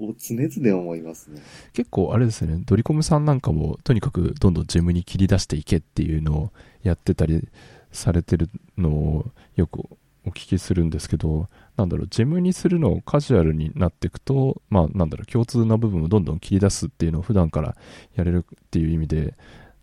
[0.05, 1.41] を常々思いますね。
[1.73, 6.51] 結構あれですね、ドリコムさんなんかもとにかくどんどんジェムに切り出していけっていうのを
[6.83, 7.47] やってたり
[7.91, 9.25] されてるのを
[9.55, 9.85] よく
[10.25, 17.75] お聞きするんですけど、なんだろう、ジェムにするのをカジュアルになっていくと、まあなんだろう、共通な部分をどんどん切り出すっていうのを普段から
[18.15, 19.35] やれるっていう意味で、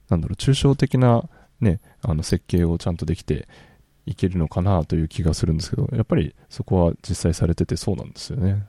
[0.09, 1.29] なんだろう、抽象的な
[1.61, 3.49] ね、あの設計をちゃんとできて
[4.07, 8.65] いけるのかなという気がするんですけど、やっぱりそこは実際されててそうなんですよね。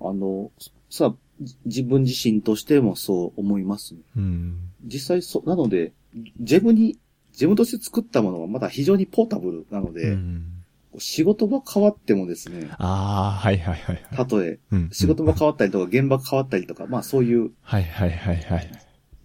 [0.00, 0.50] あの、
[0.90, 1.14] さ、
[1.64, 4.00] 自分自身としてもそう思いますね。
[4.16, 5.92] うん、実際そう、なので、
[6.40, 6.98] ジェムに、
[7.32, 10.44] ジェムとして作ったものはまだ非常にポータブルなので、うん、
[10.98, 12.68] 仕事が変わってもですね。
[12.78, 14.58] ああ、はいはいはい、たとえ、
[14.90, 17.50] 仕事が変わったりとか、現場が変わったりとか、まあそういう。
[17.62, 18.70] はいはいはいはい。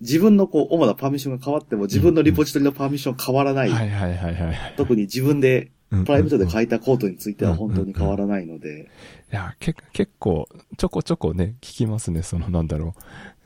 [0.02, 3.70] 自分のこう、主なパーミッションが変わっても、自分のリポジトリのパーミッション変わらない。
[3.70, 4.74] はいはいはいはい。
[4.76, 8.90] 特に自分でプライベートで書いたコードについては本当に変わらないので。
[9.34, 12.94] いや、け、結構、ちょこちょこね、聞きますね、そのなんだろ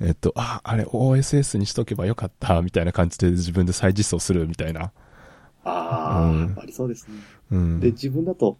[0.01, 0.05] う。
[0.05, 4.91] えっと、あ、あれ OSS にしとけばよかった、みたいな感じで自分で再実装するみたいな。
[5.63, 7.13] ああ、うん、ありそうですね。
[7.51, 8.57] うん、で、自分だと、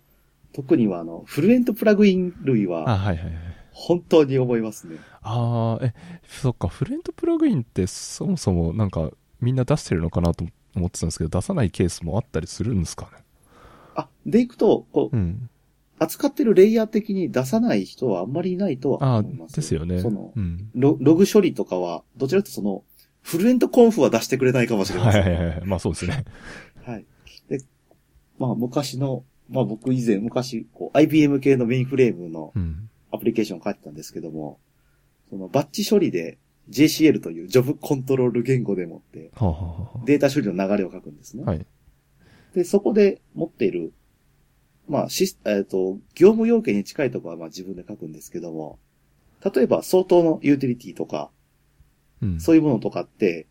[0.54, 3.34] 特にはあの、フルエントプラグイン類は、あ、はいはいはい。
[3.74, 4.96] 本当に思いますね。
[5.22, 5.94] ああ、え、
[6.30, 9.12] そっか、フルエントプラグインってそもそもなんか
[9.42, 10.46] みんな出してるのかなと
[10.78, 13.26] 思ってたんですけど、出さないケースもあったりするんですかね？
[13.96, 15.50] あ、でいくと、こう、うん。
[16.00, 19.56] 扱ってるレイヤー的に出さない人はあんまりいないとは思います。
[19.56, 20.00] ですよね。
[20.02, 20.70] そのう、ん。
[20.76, 22.84] ロログ処理とかは、どちらかというとその、
[23.22, 25.24] フルエントコンフは出してくれないかもしれまはいせん。
[25.24, 25.66] はいはいはい。
[25.66, 26.26] まあそうですね。
[26.86, 27.06] はい。
[27.50, 27.60] で、
[28.40, 32.90] まあ昔の、まあ僕以前、昔、こう、IBM 系のメインフレームのうん。
[33.10, 34.60] アプリケーションを書いてたんですけども、
[35.30, 36.38] そのバッチ処理で
[36.70, 39.32] JCL というジョブコントロール言語でもって、
[40.06, 41.44] データ処理の流れを書くんですね。
[41.48, 41.66] あ、はい。
[42.54, 43.94] で、そこで持っている、
[44.88, 48.80] まあ、シス、えっ、と、業務要件に近いところはまあ自分で書くんですけども、
[49.54, 51.30] 例えば相当のユーティリティとか、
[52.22, 52.40] うん。
[52.40, 53.48] そういうものとかって、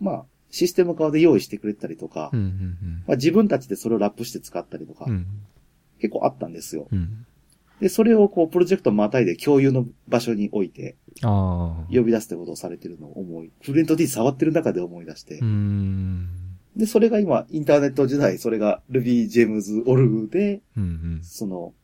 [0.00, 5.12] まあ、システム側で用意してくれたりとか、うんうんまあ、自分たちでそれをラップして使ったりとか、うん。
[5.12, 5.26] うん。
[6.00, 6.88] 結構あったんですよ。
[6.90, 7.26] うん。
[7.80, 10.96] で、それをこう、プロジェクトまたいで共有の場所に置いて。
[11.90, 15.38] 呼び出すってことをされてるのを思い、フレント D 触ってる中で思い出して。
[16.78, 20.86] で、それが今、インターネット時代、それが Ruby Gems Org で、うんう
[21.18, 21.20] ん。
[21.24, 21.74] その、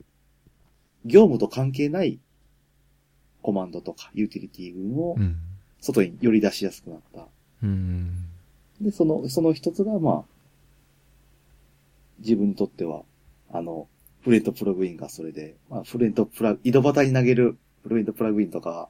[1.05, 2.20] 業務と関係ない
[3.42, 5.36] コマンドとかユーティリティ群をうん。
[5.80, 7.26] 外に寄り出しやすくなった。
[7.62, 8.24] うん。
[8.80, 10.34] で、その、その一つが、まあ、
[12.20, 13.03] 自分にとっては、
[13.53, 13.88] あの、
[14.22, 18.88] フレントプラグインがそれで、まあ、フレントプラグ、井戸端に投げるフレントプラグインとか、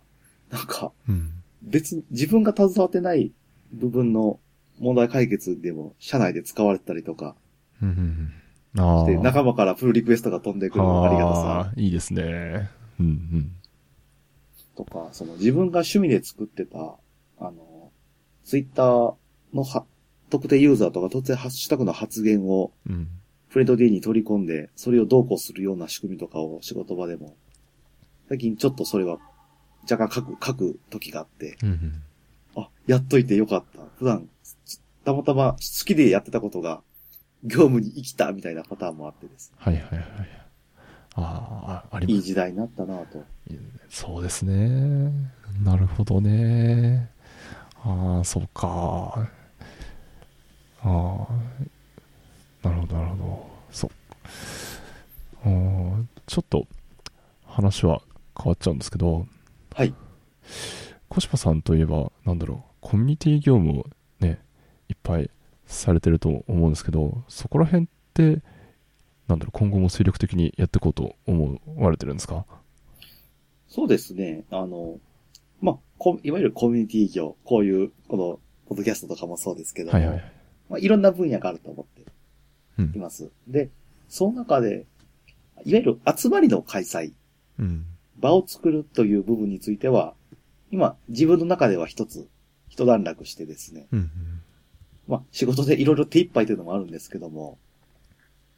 [0.51, 1.31] なんか、うん。
[1.63, 3.33] 別、自分が携わってない
[3.73, 4.39] 部分の
[4.79, 7.37] 問題解決でも、社内で使われてたりとか
[7.83, 8.33] うんうん
[8.75, 8.81] うん。
[8.81, 9.07] ああ。
[9.07, 12.71] して、仲間からプルリクエストが飛んでくるのがありがたさいいですね。
[12.99, 13.53] うんうん。
[14.77, 16.79] とか、その自分が趣味で作ってた、
[17.39, 17.93] あの、
[18.45, 19.15] ツイッター
[19.53, 19.85] のは、
[20.31, 23.09] 特定ユーザーとか特定ハッシュタグの発言をうん。
[23.49, 27.37] フレンド D に取り込んで、それをどうこうするような仕組みとかを仕事場でも、
[28.29, 29.19] 最近ちょっとそれは
[29.89, 32.03] 若干書く、書く時があって、うんうん。
[32.57, 33.85] あ、やっといてよかった。
[33.97, 34.29] 普段、
[35.05, 36.83] たまたま好きでやってたことが、
[37.43, 39.53] 業務に生きたみたいなパターンもあってです。
[39.57, 40.05] はいはいはい。
[41.17, 42.27] ああ、ありいいます。
[42.27, 43.25] 時代になったなと。
[43.89, 45.13] そうですね。
[45.63, 47.11] なるほどね。
[47.85, 49.29] ああ、そうか。
[50.81, 51.29] ああ、
[52.63, 53.51] なるほど、なるほど。
[53.71, 53.91] そう。
[55.45, 56.67] あーちょっと
[57.45, 58.01] 話は
[58.37, 59.27] 変わっちゃうんですけど、
[59.75, 59.95] はい。
[61.09, 63.85] 小柴さんといえば、なんだろう、コミュニティ業務をね、
[64.89, 65.31] いっぱい
[65.67, 68.43] されてると思うんですけど、そこら辺って、
[69.29, 72.45] なんだろう、今後も精力的にやっていこうと思われてるんですか？
[73.69, 74.45] そうですね。
[74.51, 74.99] あの、
[75.61, 80.33] まあ、こいわゆるコミュニティ業、こういう、この、ポッドキャストとかもそうですけども、はいはいはい。
[80.71, 82.11] まあ、いろんな分野があると思って
[82.79, 82.99] うんい。
[82.99, 83.31] ます。
[83.49, 83.71] で、
[84.09, 84.87] その中で、
[85.65, 87.13] いわゆる集まりの開催、
[87.59, 87.87] うん。
[88.19, 90.15] 場を作るという部分については、
[90.71, 92.29] 今、自分の中では一つ、
[92.69, 94.11] 一段落してですね、うん。
[95.07, 97.59] まあ、仕事でいろいろ手一杯というのもあるんですけども、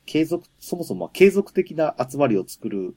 [0.05, 2.94] 継続、そもそも継続的な集まりを作る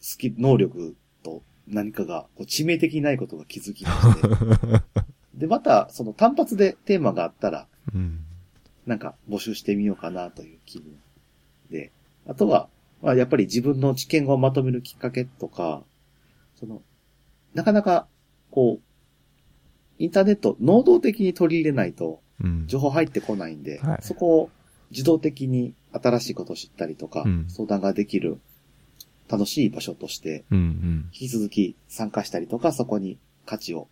[0.00, 4.82] スキ能力と何かがこう致命的にないことが気づきまして、
[5.34, 8.24] で、また、その単発でテーマがあったら、うん。
[8.86, 10.98] なんか募集してみようかなという気分
[11.70, 11.92] で、
[12.26, 12.68] あとは、
[13.02, 15.84] まあ、やっぱり自分の知見をまとめるきっかけとか、
[16.56, 16.82] その、
[17.54, 18.06] なかなか、
[18.50, 18.82] こう、
[19.98, 22.20] インターネット、能動的に取り入れないと、うん。
[22.66, 24.50] 情報入ってこないんで、はいそこを
[24.90, 28.40] 自動的に新しいことを知ったりとか、うん相談ができる
[29.28, 30.44] 楽しい場所として。
[30.50, 33.86] 引き続き参加したりとか、そこに価値を、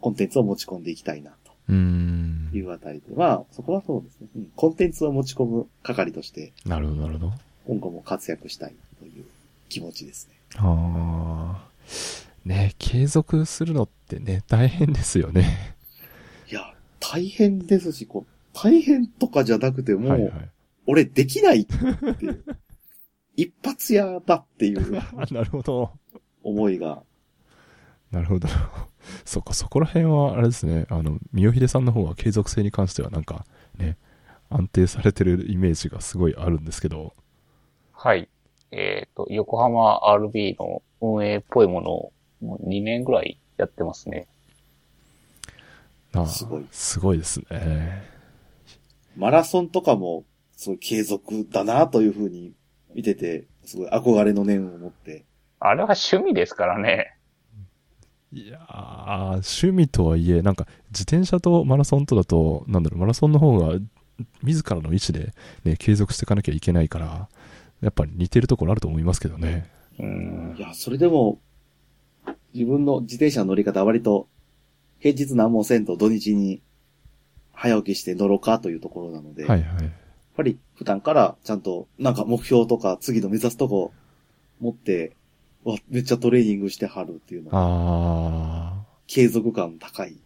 [0.00, 1.32] コンテンツを持ち込んでいきたいな、
[1.68, 7.32] うんというあたりで、まあ、そこはそうですね、うんコンテンツを持ち込む係として、なるほど、なるほど。
[7.66, 9.24] 今後も活躍したいという
[9.68, 10.34] 気持ちですね。
[10.56, 11.68] ああ。
[12.44, 15.73] ね、継続するのってね、大変ですよね。
[17.14, 20.50] 大変ですし、こう、大変とかじゃなくてもう、はいはい。
[20.88, 22.44] 俺できないっていう、
[23.36, 25.92] 一発屋だっていうあ なるほど。
[26.42, 27.04] 思いが
[28.10, 28.48] なるほど。
[29.24, 33.46] そっか、そこら辺は、あれですね、あの、三尾秀さんの方は継続性に関してはなんか、
[33.78, 33.96] ね、
[34.50, 37.14] 安定されてるイメージがすごいあるんですけど、
[37.92, 38.28] はい。
[38.72, 44.26] えっ、と、横浜 RB の運営っぽいものをもう2年ぐらいやってますね。
[46.26, 48.02] すごいすごいですね。
[49.16, 50.24] マラソンとかも、
[50.56, 52.52] すごい継続だなというふうに
[52.94, 55.24] 見てて、すごい憧れの念を持って。
[55.60, 57.16] あれは趣味ですからね。
[58.32, 63.78] いやー、趣味とはいえ、なんか、自転車とマラソンとだと、なんだろう、マラソンの方が、
[64.42, 65.32] 自らの意思で、
[65.64, 67.28] ね、継続していかなきゃいけないから、
[67.80, 69.70] やっぱり似てるところあると思いますけどね。
[69.98, 70.60] うんい。
[70.60, 71.38] や、それでも、
[72.52, 74.28] 自分の自転車の乗り方は割と、
[75.04, 76.62] 平日何もせんと土日に
[77.52, 79.92] 早起きして乗ろうかというところなので、はいはい。
[80.34, 83.92] ぱり普段からちゃんとなんか目標とか次の目指すとこ
[84.60, 85.14] 持って、
[85.62, 90.16] わ、めっちゃトレーニングしてはるっていうのがあ継続感高い。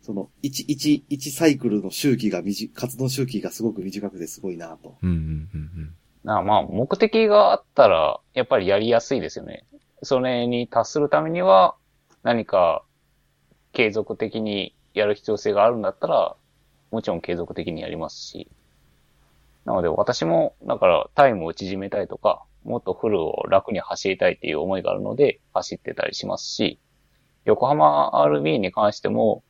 [0.00, 4.96] その、1、1、1サイクルの周期が短、活動周期がすごく短くてすごいなと。
[5.04, 5.06] ー。
[5.06, 5.94] うんうんうん
[6.24, 9.64] なまあ、目的があったら、やっぱりやりやすいですよね。
[10.02, 11.76] それに達するためには、
[12.24, 12.84] 何か
[13.72, 16.36] 継続的にやる必要性があるんだったら、
[16.90, 18.48] もちろん継続的にやりますし。
[19.64, 26.78] なので私も、だからタイムを縮めたいとか、もっとフルを楽に走りたいっていう思いがあるので、走ってたりしますし、
[27.44, 29.42] 横浜 RB に関しても、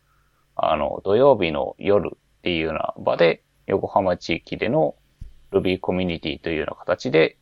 [0.55, 4.95] あの、土曜日の夜っていうような場で、横浜地域での
[5.51, 7.37] Ruby コミュニティというような形で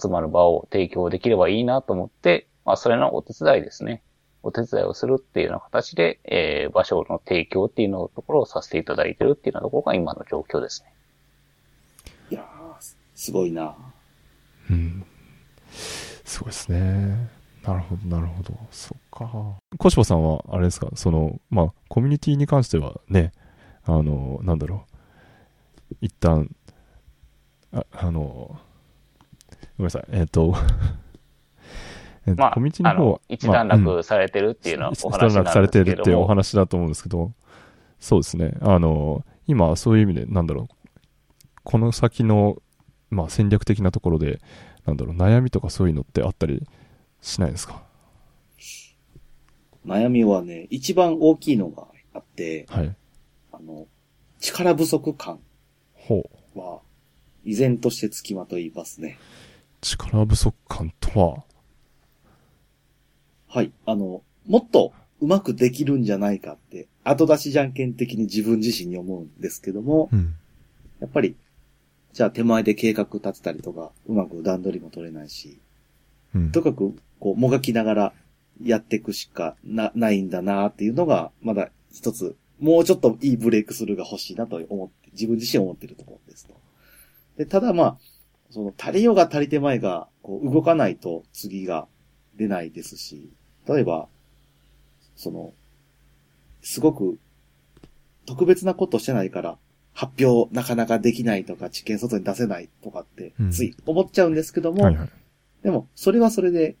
[0.00, 4.02] 集まる場を提供できればいいなと思って、まあ、それのお手伝いですね。
[4.42, 10.92] お手伝いをするっていうような形で、えー、場所の提供っていうのところをさせていただいてるっていうようなところが今の状況ですね。
[12.30, 13.76] いやー、すごいな。
[14.70, 14.76] うん。
[14.76, 15.04] うん。
[16.24, 17.28] すごいですね。
[17.62, 18.54] なるほど、なるほど。
[18.70, 19.58] そっか。
[19.78, 23.32] 小柴さんは、あれですか、その、まあ、コミュニティに関してはね、
[23.84, 24.86] あの、なんだろ
[25.92, 25.96] う。
[26.00, 26.54] 一旦、
[27.72, 28.58] ああの、ご
[29.78, 31.09] めんなさい、えっ、と、えっと
[32.36, 37.32] まあ、コミュニティあのの方は、、一段落されてるっていうのはお一話なん段落されてですけども、るっていうお話だと思うんですけど、
[37.98, 38.54] そうですね。
[38.60, 40.74] あの、今、そういう意味で、なんだろう、
[41.62, 42.62] この先の、
[43.10, 44.40] まあ、戦略的なところで、
[44.86, 46.66] なんだろう、悩みとかそういうのってあったり
[47.20, 47.82] しないですか？
[49.86, 52.96] 悩みはね、一番大きいのがあって、はい。
[53.52, 53.86] あの、
[54.38, 55.40] 力不足感
[55.94, 56.22] ほ
[56.54, 56.58] う。
[56.58, 56.80] は、
[57.44, 59.18] 依然として付きまといますね。
[59.80, 61.44] 力不足感とは、
[63.52, 63.72] はい。
[63.84, 70.36] あの、もっとうまくできるんじゃないかって、後出しじゃんけん的に自分自身に思うんですけども、うん。
[71.00, 71.36] やっぱり、
[72.12, 75.58] じゃあ手前で計画立てたりとか、うまく段取りも取れないし、
[76.32, 76.52] うん。
[76.52, 78.12] とかく、こう、もがきながら
[78.62, 86.54] やっていくしかな、ないんだなっていうのが、まだ一つ、もうちょっといいブレイクスルーが欲しいなと思って、自分自身思ってるところですと。
[87.36, 87.98] で、ただまあ、
[88.50, 91.88] その、足りようが足りてまいが、こう、動かないと次が
[92.36, 93.30] 出ないですし、
[93.70, 94.08] 例えば、
[95.16, 95.52] その、
[96.62, 97.18] すごく、
[98.26, 99.58] 特別なことしてないから、
[99.92, 105.08] 発表なかなかできないとか、知見外に出せないとかってうん、つい思っちゃうんですけども、はいはい。
[105.62, 106.76] でも、それはそれで、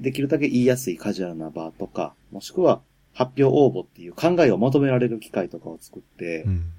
[0.00, 2.82] できるだけ言いやすいカジュアルな場とか、もしくは
[3.12, 6.72] 発表応募っていう考えを求められる機会とかを作って、うん。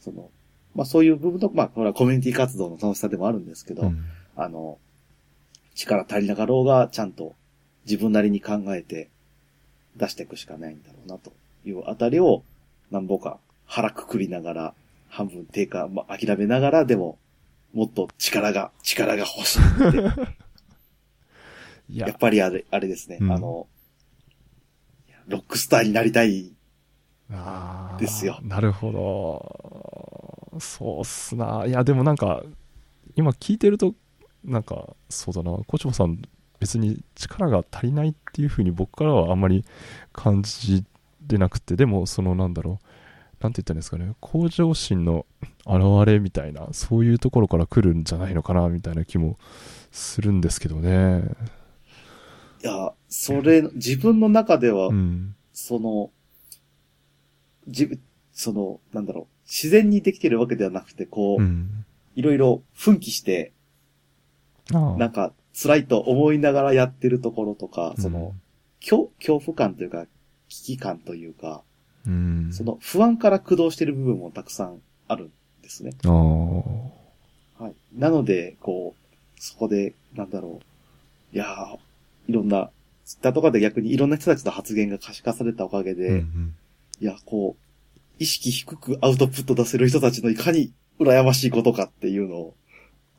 [0.00, 0.30] その、
[0.74, 4.04] まあそういう部分と、まあこれはコミュニティ活動の楽しさでもあるんですけど、うん
[4.36, 4.78] あの、
[5.74, 7.34] 力足りなかろうがちゃんと
[7.84, 9.08] 自分なりに考えて
[9.96, 11.32] 出していくしかないんだろうなと
[11.64, 12.42] いうあたりを、
[12.90, 14.74] なんぼか腹くくりながら、
[15.08, 17.18] 半分低下、まあ諦めながら、でも、
[17.72, 19.98] もっと力が、力が欲しいって
[21.92, 23.18] いややっ、ぱりあれ、あれですね。
[23.20, 23.66] うんあの、
[25.26, 26.52] ロックスターになりたい。
[27.98, 30.58] ですよなるほど。
[30.58, 31.64] そうっすな。
[31.66, 32.42] いや、でもなんか、
[33.14, 33.94] 今聞いてると、
[34.44, 36.20] なんか、そうだな、小島さん、
[36.60, 39.64] 別に力が足りないっていうふうに僕からはあんまり
[40.12, 40.84] 感じ
[41.26, 42.86] てなくて、でも、そのなんだろう、
[43.42, 45.24] なんて言ったんですかね、向上心の
[45.66, 49.38] 現れみたいな、そういうところから来るんじゃないのかな、みたいな気も
[49.90, 51.22] するんですけどね。
[52.62, 55.34] いや、それ、自分の中では、うん。
[55.54, 56.10] その、
[57.66, 58.00] 自分、
[58.32, 61.86] その、なんだろう、自然にできてるわけではなくて、こう、うん。
[62.14, 63.54] いろいろ奮起して、
[64.70, 68.34] なんか、辛いと思いながらやってるところとか、その、
[68.80, 70.06] 恐、恐怖感というか、
[70.48, 71.62] 危機感というか、
[72.06, 75.30] うん、その不安から駆動してる部分もたくさんあるん
[75.62, 75.92] ですね。
[77.58, 77.74] はい。
[77.94, 80.60] なので、こう、そこで、なんだろ
[81.32, 81.36] う。
[81.36, 81.78] いやー、
[82.28, 82.70] いろんな、
[83.04, 86.54] ツイッターとかで逆にいろんな人たちの発言が可視化されたおかげで、うんうん
[87.00, 92.54] いや、こう、意識低くアウトプット出せる人たちのいかに羨ましいことかっていうのを。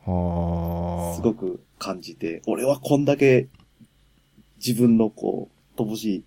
[0.06, 3.48] すごく感じて、俺はこんだけ
[4.66, 6.24] 自分のこう、乏し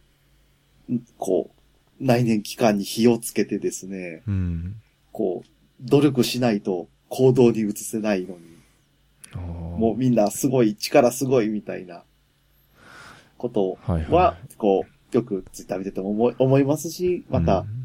[0.88, 1.50] い、んこ
[2.00, 4.76] う、内燃期間に火をつけてですね、うん。
[5.12, 5.48] こう、
[5.80, 8.40] 努力しないと行動に移せないのに、
[9.78, 12.02] もうみんなすごい、力すごいみたいな
[13.38, 17.66] ことはいはいは、こう、よくツイッター見てても思い思いますし、また、うん。
[17.66, 17.83] 職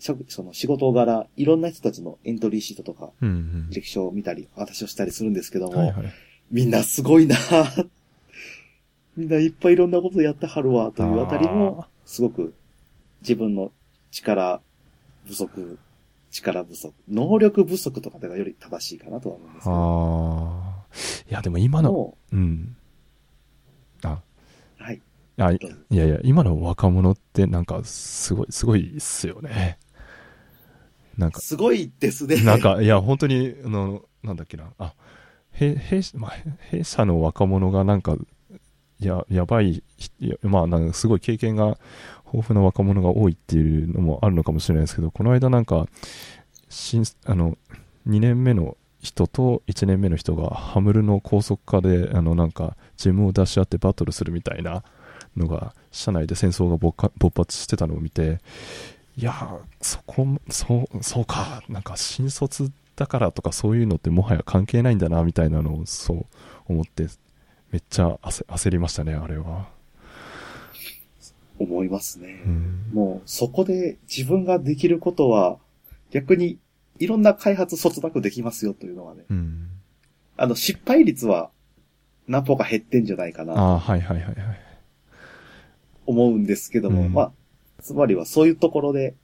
[0.00, 5.78] その仕事柄、いろんな人たちのエントリーシートとか、うん履歴書を見たり、私をしたりするんですけども、うん。
[5.78, 6.12] はいはい。
[6.50, 7.36] みんなすごいな
[9.16, 12.54] みんないっぱいいろんなことやってはるわ、というあたりも、すごく
[13.20, 13.70] 自分の
[14.10, 14.60] 力
[15.26, 15.78] 不足、
[16.30, 19.76] 力不足、能力不足とかではより正しいかなとは思うんですけど。
[19.76, 21.30] ああ。
[21.30, 22.76] いや、でも今の、もうん。
[24.02, 24.20] あ、
[24.80, 25.02] うはい。
[25.38, 25.58] あい
[25.90, 29.78] やいや、今の若者ってなんか、すごい、すごいっすよね。
[31.16, 32.42] なんか、すごいですね。
[32.42, 34.94] なんか、いや、本当に、あの、なんだっけな、あ、
[35.52, 36.32] へ弊社、まあ、
[36.70, 38.16] 弊社の若者がなんか、
[39.00, 39.82] や、やばい、
[40.20, 41.78] いやまあ、なんかすごい経験が
[42.32, 45.86] 豊富な若者が多いっていうのもあるのかもしれないですけど、この間なんか、
[46.68, 47.56] 新、あの、
[48.06, 54.84] 2年目の人と1年目の人がハムルの高速化で、あの、なんか、ジムを出し合ってバトルするみたいな
[55.36, 56.94] のが、社内で戦争が勃
[57.34, 58.38] 発してたのを見て、
[59.16, 66.26] いやー、そこ、そう、そうか、なんか新卒だからとかそういうのってもはや関係ないんだな、みたいなのをそう
[66.68, 67.06] 思って、
[67.72, 69.68] めっちゃ焦焦りましたね、あれは。
[71.58, 72.42] 思いますね。
[72.44, 72.90] うん。
[72.92, 75.58] もう、そこで自分ができることは、
[76.10, 76.58] 逆に、
[76.98, 79.68] いろんな開発そつなくできますよというのはね、うん。
[80.36, 81.50] あの、失敗率は、
[82.28, 84.36] 何歩か減ってんじゃないかな、あ、はいはいはいはい。
[86.06, 87.32] 思うんですけども、うんまあ、
[87.80, 89.14] つまりはそういうところで、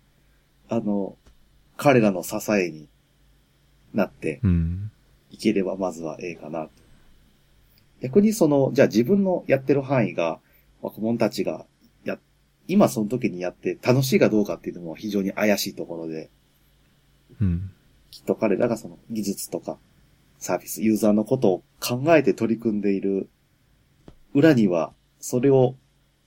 [0.69, 1.17] あの、
[1.77, 2.89] 彼らの支えに
[3.95, 4.91] なってうん。
[5.31, 6.71] いければまずはええかなと。
[8.01, 10.41] 逆にその、じゃあ自分のやってる範囲が、
[10.81, 11.67] 若者たちが
[12.05, 12.19] や、
[12.69, 16.31] 今その時にやって楽しいかどうかっていうのも非常に怪しいところで、
[17.41, 17.71] うん。
[18.11, 19.79] きっと彼らがその技術とか
[20.39, 23.29] サービス、ユーザーのことを考えて取り組んでいる
[24.35, 25.75] 裏には、それを、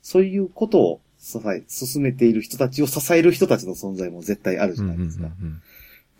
[0.01, 5.27] そういうことを支え、進めている人たちを支える人たちの存在も絶対あるじうんうんうゃないですか。
[5.27, 5.61] ん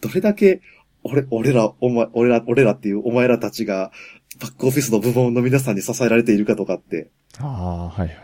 [0.02, 0.62] どれだけ、
[1.04, 3.92] 俺、俺ら、お前、俺ら、俺らっていうお前らたちが、
[4.40, 8.18] バックオフィスの部門の皆さんに支えられているかとかって、ああ、はいはい。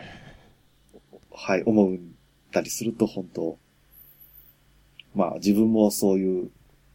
[1.32, 1.98] はい、思っ
[2.52, 3.58] たりすると本当、
[5.14, 6.50] まあ自分もそういう、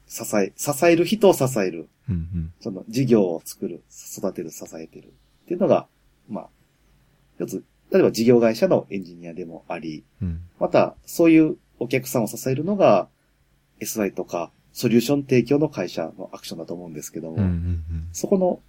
[0.08, 2.54] 支え、支える人を支える、うんうん。
[2.60, 3.84] その事業を作る、
[4.18, 5.88] 育てる、支えてるっていうのが、
[6.30, 6.50] まあ、
[7.40, 10.42] 一つ、例えば事業会社のエンジニアでもあり、うん。
[10.60, 13.10] また、そういうお客さんを支えるのが、
[13.80, 17.84] SI とか、ソリューション提供の会社のアクションだと思うんですけども、うんうん
[18.14, 18.60] そこの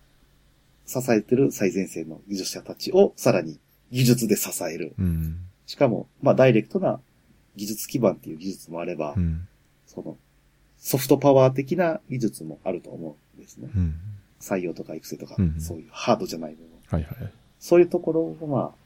[0.85, 3.59] 支えてる最前線の技術者たちをさらに
[3.93, 4.95] 技術で支える。
[4.99, 5.07] うん。
[5.07, 5.37] うん。
[5.67, 7.01] しかも、まあ、ダイレクトな
[7.55, 9.47] 技術基盤っていう技術もあれば、うん。
[9.87, 10.17] その、
[10.79, 13.71] ソフトパワー的な技術もあると思うんですね。
[13.75, 13.95] うん。
[14.41, 16.69] 採用とか育成とか、うんそういうハードじゃない部分。
[16.89, 17.33] はいはい。
[17.61, 18.82] そういうところを、まあ、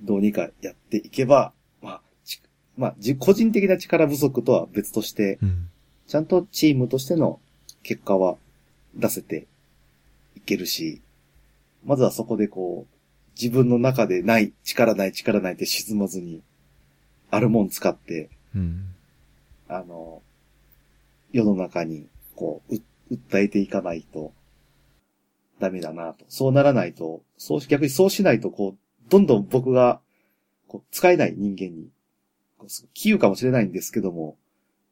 [0.00, 2.40] どうにかやっていけば、まあ、ち
[2.76, 5.68] まあ、じ個人的な力不足とは別として、うん。
[6.06, 7.40] ちゃんとチームとしての
[7.82, 8.36] 結果は
[8.94, 9.46] 出せて
[10.36, 11.00] いけるし、
[11.84, 12.96] まずはそこでこう、
[13.40, 16.42] 自分の中でない、力ない、力ないって沈まずに、
[17.30, 18.94] あるもん使って、うん。
[19.68, 20.22] あの、
[21.32, 24.32] 世の中に、こう、う訴えていかないと、
[25.60, 26.24] ダメだなと。
[26.28, 28.78] そうならないと、そうし、逆にそうしないと、こう、
[29.08, 30.00] どんどん僕が、
[30.68, 31.88] こう、使えない人間に、
[32.58, 34.36] こうす杞憂かもしれないんですけども、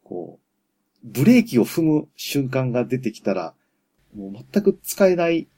[0.05, 0.45] こう、
[1.05, 3.55] ブレーキを踏む瞬間が出てきたら、
[4.15, 5.49] もう全く使えない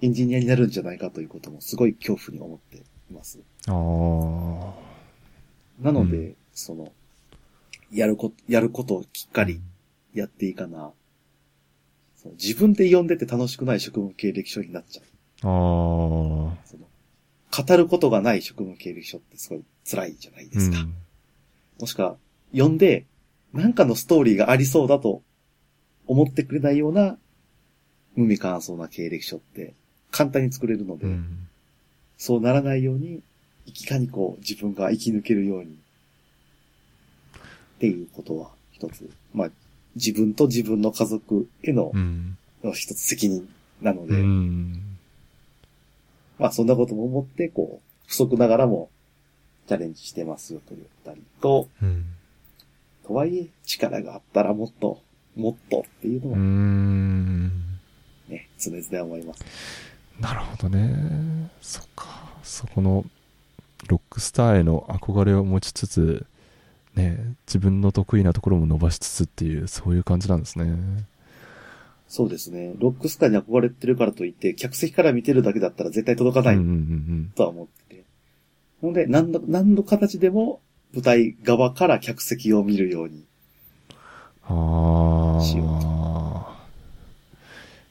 [0.00, 2.82] エンジニアになるんじゃないかということもすごい恐怖に思ってい
[3.12, 3.40] ます。
[3.66, 3.74] ああ。
[5.80, 6.92] なので、うその、
[7.92, 9.60] やること、やることをきっかり
[10.14, 10.92] やっていかな。
[12.32, 15.04] 自分で読んでて楽しくない職務経歴書になっちゃう。
[15.46, 16.56] ああ。
[16.64, 16.87] その
[17.50, 20.80] 語ることがない職務経歴書ってすごい辛いじゃないですか。
[20.80, 20.94] うん
[21.80, 22.16] もしくは、
[22.52, 23.06] 読んで、
[23.52, 25.22] なんかのストーリーがありそうだと
[26.06, 27.16] 思ってくれないような
[28.14, 29.74] 無味乾燥な経歴書って
[30.10, 31.48] 簡単に作れるので、うん。
[32.16, 33.22] そうならないように、
[33.66, 35.78] いかにこう自分が生き抜けるように、っ
[37.78, 39.50] ていうことは一つ、まあ
[39.94, 42.36] 自分と自分の家族へのうん。
[42.74, 43.48] 一つ責任
[43.80, 44.87] なのうで、ん。
[46.38, 48.90] まあそんなことも思って、こう、不足ながらも
[49.66, 52.06] チャレンジしてますよと言ったりと、うん。
[53.06, 55.00] とはいえ力があったらもっと、
[55.36, 57.48] もっとっていうのうはん。
[58.28, 59.44] ね、常々思います。
[60.20, 61.50] なるほどね。
[61.60, 62.06] そっか。
[62.42, 63.04] そこの、
[63.86, 66.26] ロックスターへの憧れを持ちつつ、
[66.94, 70.76] ね、自分の得意なところも伸ばしつつっていう、そういう感じなんですね。
[72.08, 72.72] そうですね。
[72.78, 78.04] ロックスターに憧れてるからといって、客席から見てるだけだったら絶対届かないうんうんうんとは思ってて。
[78.82, 80.60] ので、何の、何の形でも
[80.94, 83.26] 舞台側から客席を見るように。
[85.44, 86.66] しよあ。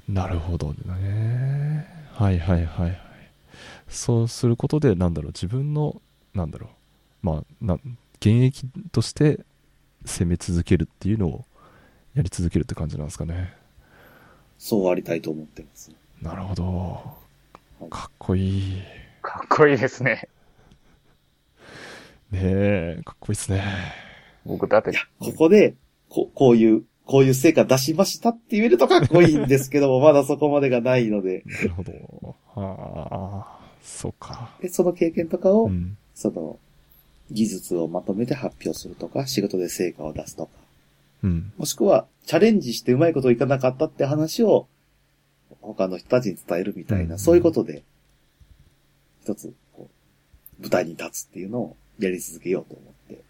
[0.09, 1.86] なるほどね。
[2.13, 2.99] はいはいはいはい。
[3.88, 6.01] そうすることで、なんだろう、自分の、
[6.34, 6.70] なんだろ
[7.24, 7.76] う、まあ、な
[8.20, 9.41] 現役として
[10.05, 11.45] 攻め続けるっていうのを
[12.15, 13.53] やり続けるって感じなんですかね。
[14.58, 15.91] そうありたいと思ってます。
[16.22, 17.88] なるほど。
[17.89, 18.76] かっこいい。
[18.76, 20.30] ねかっこいいですね。
[22.32, 23.64] え、かっこいいですね。
[24.45, 25.76] 僕だっていや、ここで、
[26.10, 32.36] ここういう、こういう成果出しましたって言えるとかっこいいんですけども、 まだそこまでがないので、なるほど。
[32.55, 34.55] ああ、そうか。
[34.62, 35.97] で、その経験とかを、うん。
[36.14, 36.60] その、
[37.30, 40.51] 技術をまとめて発表するとか、仕事で成果を出すとか、
[41.24, 41.53] うん。
[41.57, 44.68] もしくは、チャレンジしてうまいこといかなかったって話を、
[45.61, 47.84] 他の人たちに伝えるみたいな、うんそういうことで、
[49.24, 49.89] 一つ、こ
[50.59, 53.24] う、舞台に立つっていうのをやり続けようと思って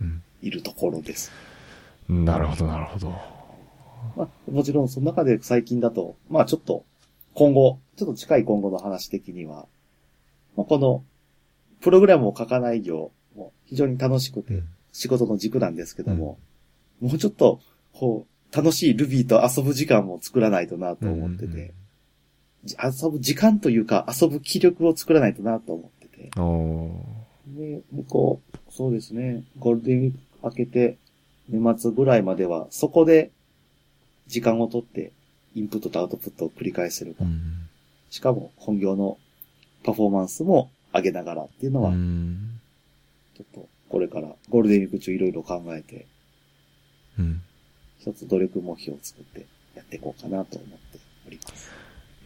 [0.00, 0.22] うん。
[0.42, 1.30] いるところです。
[2.08, 3.08] なるほど、なるほど。
[4.16, 6.84] まあ、もちろんその中で最近だと、まあちょっと、
[7.34, 9.66] 今後、ちょっと近い今後の話的には、
[10.56, 11.04] まあ、この、
[11.80, 14.62] プログラムを書かない業も非常に楽しくて、
[14.92, 16.38] 仕事の軸なんですけども、
[17.00, 17.60] もうちょっと、
[17.92, 21.72] こう、楽しい Ruby と遊ぶ時間も作らないとなと思ってて、
[22.64, 26.30] じ遊ぶ時間というか遊ぶ気力を作らないとなと思ってて、
[27.46, 30.98] で、向こう、そうですね、ゴールデンウィーク明けて、
[31.48, 33.30] 年末ぐらいまでは、そこで、
[34.26, 35.12] 時間をとって、
[35.54, 37.26] インプットとアウトプットを繰り返せるかー。
[37.26, 37.68] うん。
[38.10, 39.18] しかも、本業の
[39.82, 42.60] パフォーマンスも上げながらっていうのは、うん。
[43.36, 46.06] ちょっと、これから、ゴールデンウィーク中いろいろ考えて、
[47.18, 47.42] うん。
[47.98, 49.44] 一つ努力目標を作って
[49.76, 51.70] やっていこうかなと思っております。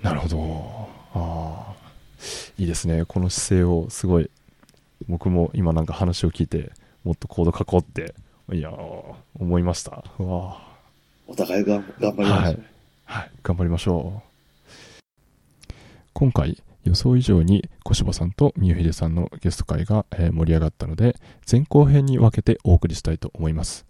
[0.00, 0.88] なるほど。
[1.12, 1.76] ああ。
[2.56, 3.04] いいですね。
[3.04, 4.30] この姿勢をすごい、
[5.08, 6.70] 僕も今なんか話を聞いて、
[7.02, 8.14] もっとコード書こうって、
[8.52, 10.04] いやー思いました。
[10.20, 10.62] うわ
[11.26, 12.42] お互いが頑張りましょう。
[12.42, 12.58] はい
[13.06, 13.30] はい。
[13.42, 15.74] 頑張りましょう。
[16.12, 21.16] 今回、予想以上に小柴さんと三代秀さんのゲスト会が、盛り上がったので、
[21.50, 23.86] 前後編に分けてお送りしたいと思います。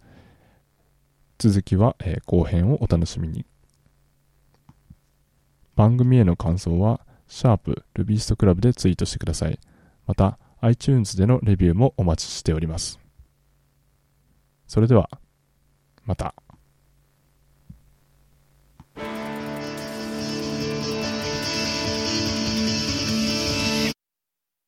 [1.37, 1.95] 続きは、
[2.25, 3.45] 後編をお楽しみに。
[5.75, 9.59] 番組への感想は、シャープルビーストクラブでツイートしてください。
[10.07, 12.99] また、iTunes でのレビューもお待ちしております。
[14.65, 15.09] それでは、
[16.03, 16.33] また。